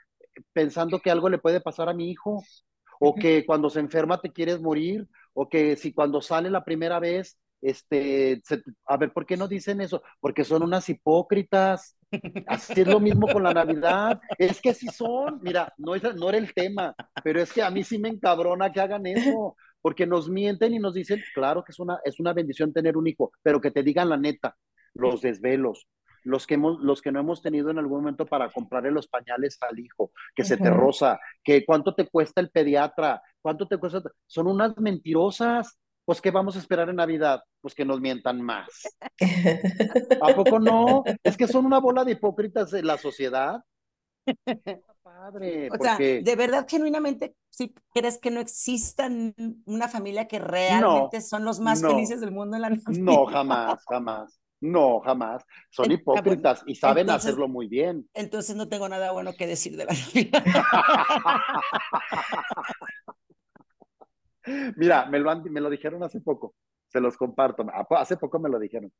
[0.51, 2.43] pensando que algo le puede pasar a mi hijo,
[2.99, 6.99] o que cuando se enferma te quieres morir, o que si cuando sale la primera
[6.99, 8.41] vez este,
[8.85, 10.03] a ver, ¿por qué no dicen eso?
[10.19, 11.97] Porque son unas hipócritas.
[12.47, 14.21] Así es lo mismo con la Navidad.
[14.37, 17.71] Es que sí son, mira, no, es, no era el tema, pero es que a
[17.71, 21.71] mí sí me encabrona que hagan eso, porque nos mienten y nos dicen, claro que
[21.71, 24.55] es una, es una bendición tener un hijo, pero que te digan la neta,
[24.93, 25.87] los desvelos,
[26.27, 29.57] los que, hemos, los que no hemos tenido en algún momento para comprarle los pañales
[29.61, 34.01] al hijo, que se te roza, que cuánto te cuesta el pediatra, cuánto te cuesta,
[34.25, 37.43] son unas mentirosas, pues ¿qué vamos a esperar en Navidad?
[37.61, 38.67] Pues que nos mientan más.
[40.21, 41.03] ¿A poco no?
[41.23, 43.61] Es que son una bola de hipócritas de la sociedad.
[45.03, 49.09] Padre, o sea, de verdad, genuinamente, si crees que no exista
[49.65, 52.91] una familia que realmente son los más felices del mundo en la Navidad?
[52.99, 54.41] No, jamás, jamás.
[54.59, 55.43] No, jamás.
[55.69, 58.09] Son hipócritas y saben hacerlo muy bien.
[58.13, 59.93] Entonces no tengo nada bueno que decir de la.
[64.77, 66.55] Mira, me lo, me lo dijeron hace poco,
[66.87, 67.65] se los comparto.
[67.91, 68.91] Hace poco me lo dijeron.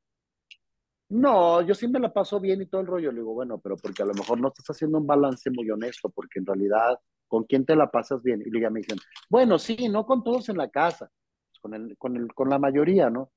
[1.09, 3.11] No, yo sí me la paso bien y todo el rollo.
[3.11, 6.09] Le digo, bueno, pero porque a lo mejor no estás haciendo un balance muy honesto,
[6.09, 8.43] porque en realidad, ¿con quién te la pasas bien?
[8.45, 8.97] Y ya me dicen,
[9.29, 11.09] bueno, sí, no con todos en la casa,
[11.61, 13.31] con, el, con, el, con la mayoría, ¿no?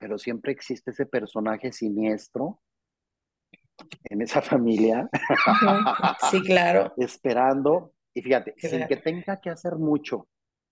[0.00, 2.60] Pero siempre existe ese personaje siniestro
[4.04, 5.08] en esa familia.
[6.30, 6.92] Sí, claro.
[6.96, 7.92] esperando.
[8.14, 10.26] Y fíjate, sin que tenga que hacer mucho,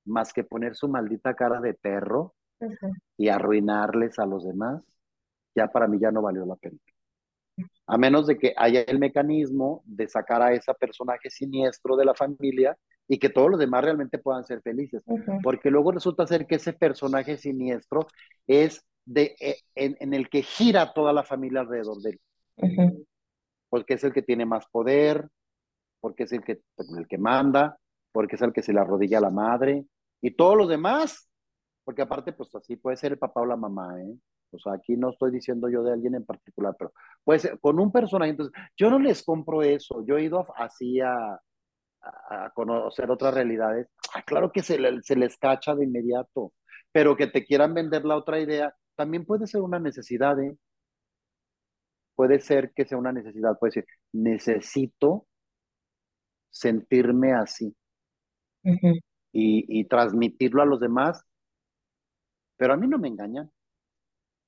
[0.07, 2.35] más que poner su maldita cara de perro
[3.17, 4.83] y arruinarles a los demás,
[5.55, 6.79] ya para mí ya no valió la pena.
[7.87, 12.15] A menos de que haya el mecanismo de sacar a ese personaje siniestro de la
[12.15, 12.77] familia
[13.09, 15.03] y que todos los demás realmente puedan ser felices.
[15.43, 18.07] Porque luego resulta ser que ese personaje siniestro
[18.47, 23.07] es de, eh, en, el que gira toda la familia alrededor de él.
[23.71, 25.29] Porque es el que tiene más poder,
[26.01, 26.61] porque es el que,
[26.97, 27.79] el que manda,
[28.13, 29.85] porque es el que se le arrodilla a la madre,
[30.21, 31.31] y todos los demás,
[31.85, 34.15] porque aparte, pues así puede ser el papá o la mamá, ¿eh?
[34.51, 36.93] O sea, aquí no estoy diciendo yo de alguien en particular, pero
[37.23, 38.31] puede ser con un personaje.
[38.31, 40.03] Entonces, yo no les compro eso.
[40.07, 41.39] Yo he ido así a,
[42.01, 43.89] a, conocer otras realidades.
[44.15, 46.55] Ah, claro que se, se les cacha de inmediato,
[46.91, 50.59] pero que te quieran vender la otra idea, también puede ser una necesidad, ¿eh?
[52.17, 55.29] Puede ser que sea una necesidad, puede decir, necesito
[56.51, 57.77] sentirme así
[59.33, 61.25] y, transmitirlo a los demás,
[62.57, 63.49] pero a mí no me engañan.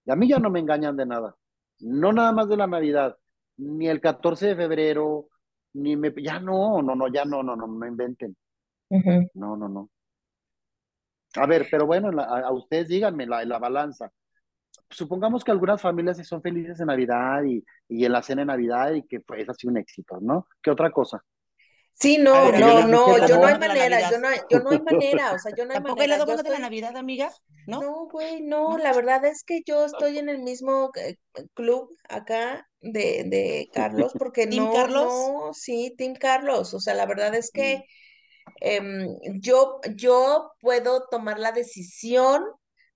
[0.04, 1.36] Y a mí ya no me engañan de nada.
[1.78, 3.16] No nada más de la Navidad,
[3.56, 5.28] ni el 14 de febrero,
[5.74, 6.12] ni me...
[6.20, 8.36] Ya no, no, no, ya no, no, no, no inventen.
[9.34, 9.90] No, no, no.
[11.36, 14.12] A ver, pero bueno, a, ustedes díganme la, la balanza.
[14.90, 18.92] Supongamos que algunas familias son felices en Navidad y, y en la cena de Navidad
[18.92, 20.48] y que pues, es así un éxito, ¿no?
[20.62, 21.22] ¿Qué otra cosa?
[22.00, 25.38] Sí, no, no, no, yo no hay manera, yo no, yo no hay manera, o
[25.38, 26.16] sea, yo no hay manera.
[26.16, 27.30] ¿Tampoco el de la Navidad, amiga?
[27.66, 31.16] No, no, güey, no, la verdad es que yo estoy en el mismo eh,
[31.52, 35.04] club acá de, de Carlos, porque no, Carlos?
[35.04, 38.52] no, sí, Team Carlos, o sea, la verdad es que mm.
[38.60, 42.42] em, yo, yo puedo tomar la decisión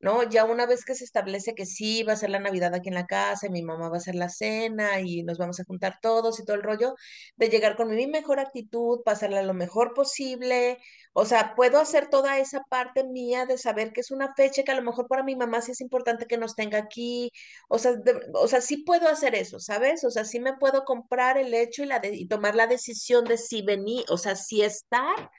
[0.05, 0.23] ¿no?
[0.25, 2.95] Ya una vez que se establece que sí, va a ser la Navidad aquí en
[2.95, 5.99] la casa, y mi mamá va a hacer la cena y nos vamos a juntar
[6.03, 6.95] todos y todo el rollo,
[7.37, 10.79] de llegar con mi mejor actitud, pasarla lo mejor posible,
[11.15, 14.73] o sea, puedo hacer toda esa parte mía de saber que es una fecha que
[14.73, 17.31] a lo mejor para mi mamá sí es importante que nos tenga aquí,
[17.69, 17.93] o sea,
[18.35, 20.05] o sea, sí puedo hacer eso, ¿sabes?
[20.05, 23.39] O sea, sí me puedo comprar el hecho y, la y tomar la decisión de
[23.39, 25.31] si venir, o sea, si estar,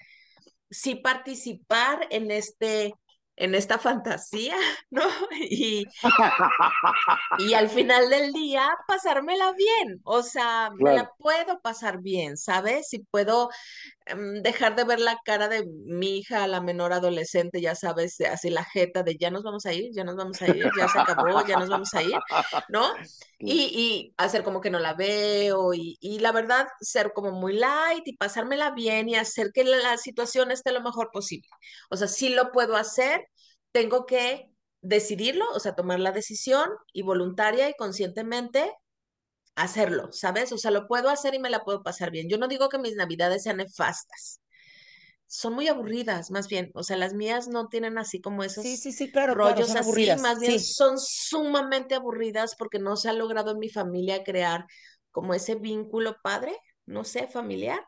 [0.72, 2.95] si participar en este
[3.38, 4.56] en esta fantasía,
[4.90, 5.04] ¿no?
[5.50, 5.86] Y,
[7.40, 12.94] y al final del día pasármela bien, o sea, me la puedo pasar bien, ¿sabes?
[12.94, 13.50] Y puedo
[14.06, 18.50] em, dejar de ver la cara de mi hija, la menor adolescente, ya sabes, así
[18.50, 21.00] la jeta de ya nos vamos a ir, ya nos vamos a ir, ya se
[21.00, 22.18] acabó, ya nos vamos a ir,
[22.70, 22.94] ¿no?
[23.38, 27.54] Y, y hacer como que no la veo y, y, la verdad ser como muy
[27.54, 31.50] light y pasármela bien y hacer que la situación esté lo mejor posible.
[31.90, 33.24] O sea, sí lo puedo hacer,
[33.76, 34.49] tengo que
[34.80, 38.71] decidirlo, o sea, tomar la decisión y voluntaria y conscientemente
[39.55, 40.53] hacerlo, ¿sabes?
[40.53, 42.30] O sea, lo puedo hacer y me la puedo pasar bien.
[42.30, 44.39] Yo no digo que mis navidades sean nefastas.
[45.28, 46.71] Son muy aburridas, más bien.
[46.73, 50.07] O sea, las mías no tienen así como esos sí, sí, sí, claro, rollos así,
[50.21, 54.67] más bien son sumamente aburridas porque no se ha logrado en mi familia crear
[55.11, 57.86] como ese vínculo padre, no sé, familiar.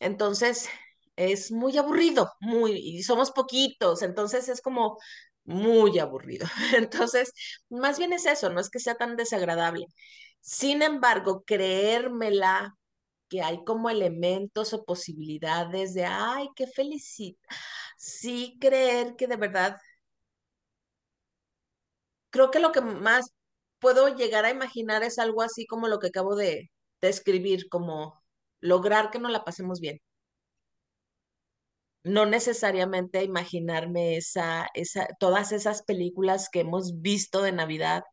[0.00, 0.70] Entonces,
[1.18, 4.98] es muy aburrido, muy, y somos poquitos, entonces es como
[5.44, 6.46] muy aburrido.
[6.76, 7.32] Entonces,
[7.70, 9.86] más bien es eso, no es que sea tan desagradable.
[10.40, 12.74] Sin embargo, creérmela
[13.28, 17.38] que hay como elementos o posibilidades de, ay, qué felicidad.
[17.98, 19.78] Sí, creer que de verdad,
[22.30, 23.32] creo que lo que más
[23.78, 28.22] puedo llegar a imaginar es algo así como lo que acabo de describir, como
[28.60, 30.00] lograr que nos la pasemos bien
[32.04, 38.04] no necesariamente imaginarme esa, esa, todas esas películas que hemos visto de Navidad,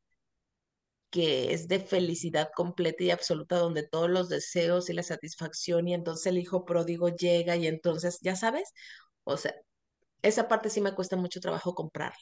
[1.09, 5.93] que es de felicidad completa y absoluta, donde todos los deseos y la satisfacción y
[5.93, 8.71] entonces el hijo pródigo llega y entonces, ya sabes,
[9.23, 9.53] o sea,
[10.23, 12.17] esa parte sí me cuesta mucho trabajo comprarla.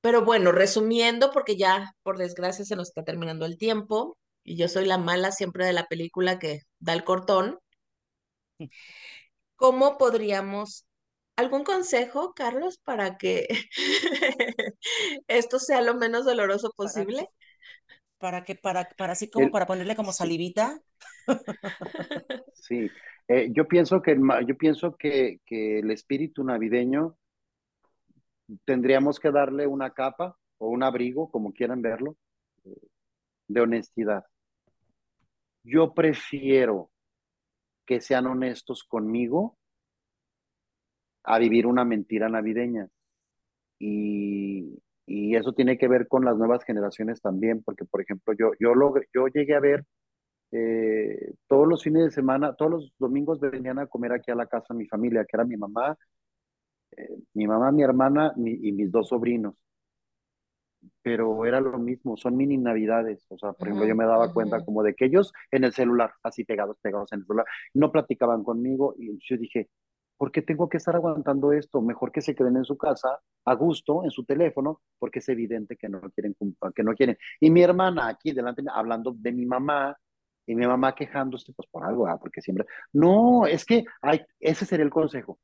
[0.00, 4.68] Pero bueno, resumiendo, porque ya por desgracia se nos está terminando el tiempo y yo
[4.68, 7.58] soy la mala siempre de la película que da el cortón.
[9.56, 10.86] ¿Cómo podríamos,
[11.36, 13.46] algún consejo, Carlos, para que
[15.28, 17.28] esto sea lo menos doloroso posible?
[18.18, 20.80] para que, para, para así como para ponerle como salivita.
[22.54, 22.88] Sí,
[23.28, 27.18] eh, yo pienso que yo pienso que, que el espíritu navideño
[28.64, 32.16] tendríamos que darle una capa o un abrigo, como quieran verlo,
[33.48, 34.24] de honestidad.
[35.62, 36.90] Yo prefiero
[37.86, 39.56] que sean honestos conmigo
[41.24, 42.88] a vivir una mentira navideña.
[43.78, 48.52] Y, y, eso tiene que ver con las nuevas generaciones también, porque por ejemplo yo,
[48.60, 48.72] yo,
[49.12, 49.84] yo llegué a ver
[50.52, 54.46] eh, todos los fines de semana, todos los domingos venían a comer aquí a la
[54.46, 55.96] casa mi familia, que era mi mamá,
[56.96, 59.54] eh, mi mamá, mi hermana y mis dos sobrinos.
[61.02, 63.24] Pero era lo mismo, son mini navidades.
[63.28, 66.12] O sea, por ejemplo, yo me daba cuenta como de que ellos en el celular,
[66.22, 69.68] así pegados, pegados en el celular, no platicaban conmigo y yo dije,
[70.16, 71.82] ¿por qué tengo que estar aguantando esto?
[71.82, 75.76] Mejor que se queden en su casa, a gusto, en su teléfono, porque es evidente
[75.76, 76.36] que no quieren,
[76.74, 77.18] que no quieren.
[77.40, 79.96] Y mi hermana aquí delante, hablando de mi mamá,
[80.46, 82.18] y mi mamá quejándose, pues por algo, ¿ah?
[82.20, 85.38] porque siempre, no, es que hay, ese sería el consejo,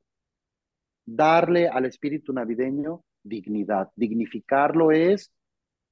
[1.05, 3.91] darle al espíritu navideño dignidad.
[3.95, 5.31] Dignificarlo es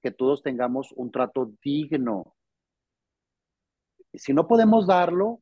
[0.01, 2.36] que todos tengamos un trato digno.
[4.13, 5.41] Si no podemos darlo,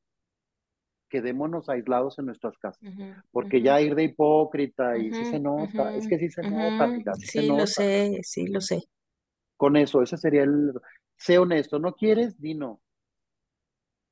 [1.09, 2.91] quedémonos aislados en nuestras casas,
[3.31, 7.47] porque ya ir de hipócrita y si se nota, es que sí se nota, sí
[7.47, 8.83] lo sé, sí lo sé.
[9.55, 10.73] Con eso, ese sería el,
[11.15, 12.81] sé honesto, no quieres, dino,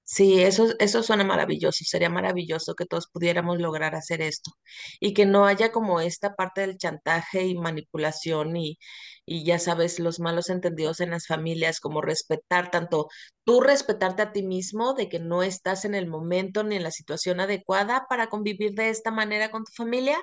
[0.08, 1.84] Sí, eso, eso suena maravilloso.
[1.84, 4.52] Sería maravilloso que todos pudiéramos lograr hacer esto
[5.00, 8.78] y que no haya como esta parte del chantaje y manipulación y,
[9.26, 13.08] y ya sabes, los malos entendidos en las familias, como respetar tanto
[13.46, 16.92] tú respetarte a ti mismo de que no estás en el momento ni en la
[16.92, 20.20] situación adecuada para convivir de esta manera con tu familia,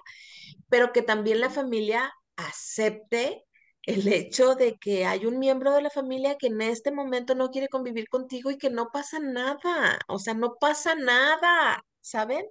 [0.69, 3.45] pero que también la familia acepte
[3.85, 7.51] el hecho de que hay un miembro de la familia que en este momento no
[7.51, 12.47] quiere convivir contigo y que no pasa nada, o sea, no pasa nada, ¿saben?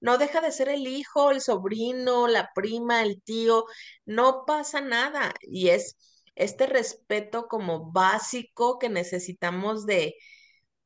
[0.00, 3.64] No deja de ser el hijo, el sobrino, la prima, el tío,
[4.04, 5.34] no pasa nada.
[5.42, 5.96] Y es
[6.34, 10.14] este respeto como básico que necesitamos de,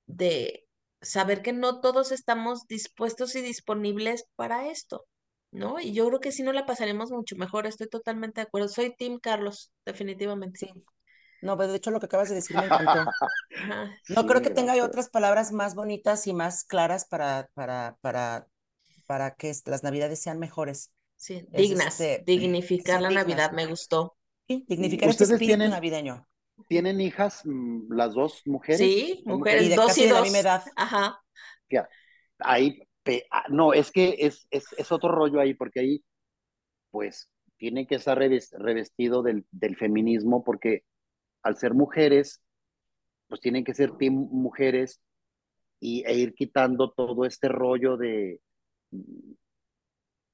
[0.06, 0.66] de
[1.02, 5.06] saber que no todos estamos dispuestos y disponibles para esto.
[5.50, 5.80] ¿No?
[5.80, 8.68] Y yo creo que si no la pasaremos mucho mejor, estoy totalmente de acuerdo.
[8.68, 10.58] Soy Tim Carlos, definitivamente.
[10.58, 10.72] Sí.
[11.40, 13.10] No, pero de hecho lo que acabas de decir me encantó.
[14.08, 18.46] No creo que tenga otras palabras más bonitas y más claras para, para, para,
[19.06, 20.92] para que las navidades sean mejores.
[21.16, 24.16] Sí, dignas, este, dignificar la Navidad, me gustó.
[24.46, 26.26] Sí, dignificar este espíritu navideño.
[26.68, 28.78] ¿Tienen hijas mm, las dos mujeres?
[28.78, 30.34] Sí, mujeres, dos y dos.
[30.34, 30.64] edad.
[30.76, 31.20] Ajá.
[31.70, 31.88] Ya,
[32.38, 32.87] ahí Ah,
[33.48, 36.04] no, es que es, es, es, otro rollo ahí, porque ahí,
[36.90, 40.84] pues, tiene que estar revestido del, del feminismo, porque
[41.42, 42.42] al ser mujeres,
[43.28, 45.00] pues tienen que ser mujeres
[45.80, 48.40] y, e ir quitando todo este rollo de,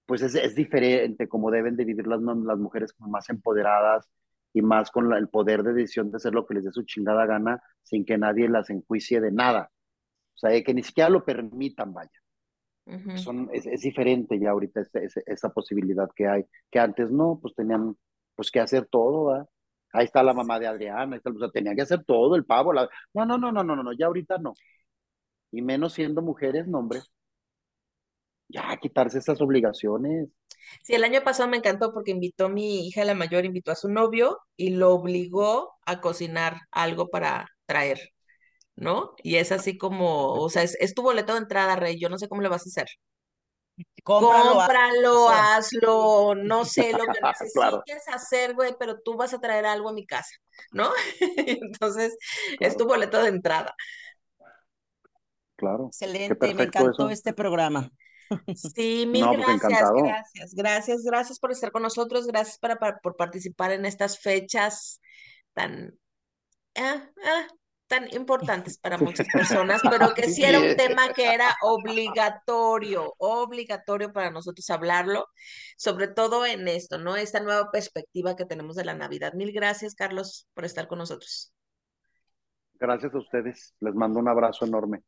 [0.06, 4.08] pues es, es diferente como deben de vivir las, las mujeres como más empoderadas
[4.52, 7.26] y más con el poder de decisión de hacer lo que les dé su chingada
[7.26, 9.70] gana sin que nadie las enjuicie de nada.
[10.34, 12.23] O sea, que ni siquiera lo permitan, vaya.
[13.16, 14.82] Son, es, es, diferente ya ahorita
[15.26, 17.96] esa posibilidad que hay, que antes no, pues tenían
[18.34, 19.48] pues que hacer todo,
[19.94, 22.72] Ahí está la mamá de Adriana, está, o sea, tenían que hacer todo, el pavo,
[22.72, 22.88] la...
[23.14, 24.54] no, no, no, no, no, no, ya ahorita no.
[25.52, 27.00] Y menos siendo mujeres, no, hombre.
[28.48, 30.28] Ya, quitarse esas obligaciones.
[30.82, 33.88] Sí, el año pasado me encantó porque invitó mi hija la mayor, invitó a su
[33.88, 38.13] novio y lo obligó a cocinar algo para traer.
[38.76, 39.14] ¿No?
[39.22, 42.28] Y es así como, o sea, es, tu boleto de entrada, Rey, yo no sé
[42.28, 42.88] cómo lo vas a hacer.
[44.04, 49.88] Cómpralo, hazlo, no sé lo que necesites hacer, güey, pero tú vas a traer algo
[49.88, 50.34] a mi casa,
[50.72, 50.90] ¿no?
[51.36, 52.16] Entonces,
[52.60, 53.74] es tu boleto de entrada.
[55.56, 55.86] Claro.
[55.86, 57.90] Excelente, me encantó este programa.
[58.54, 63.70] Sí, mil pues, gracias, gracias, gracias, gracias por estar con nosotros, gracias para, por participar
[63.72, 65.00] en estas fechas
[65.52, 65.96] tan,
[66.74, 67.46] ah, ah,
[67.94, 74.12] tan importantes para muchas personas, pero que sí era un tema que era obligatorio, obligatorio
[74.12, 75.28] para nosotros hablarlo,
[75.76, 77.16] sobre todo en esto, ¿no?
[77.16, 79.34] Esta nueva perspectiva que tenemos de la Navidad.
[79.34, 81.52] Mil gracias, Carlos, por estar con nosotros.
[82.80, 83.74] Gracias a ustedes.
[83.80, 85.02] Les mando un abrazo enorme.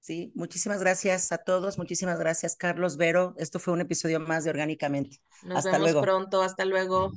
[0.00, 1.76] Sí, muchísimas gracias a todos.
[1.76, 3.34] Muchísimas gracias, Carlos Vero.
[3.36, 5.18] Esto fue un episodio más de Orgánicamente.
[5.42, 6.42] Nos vemos pronto.
[6.42, 7.12] Hasta luego.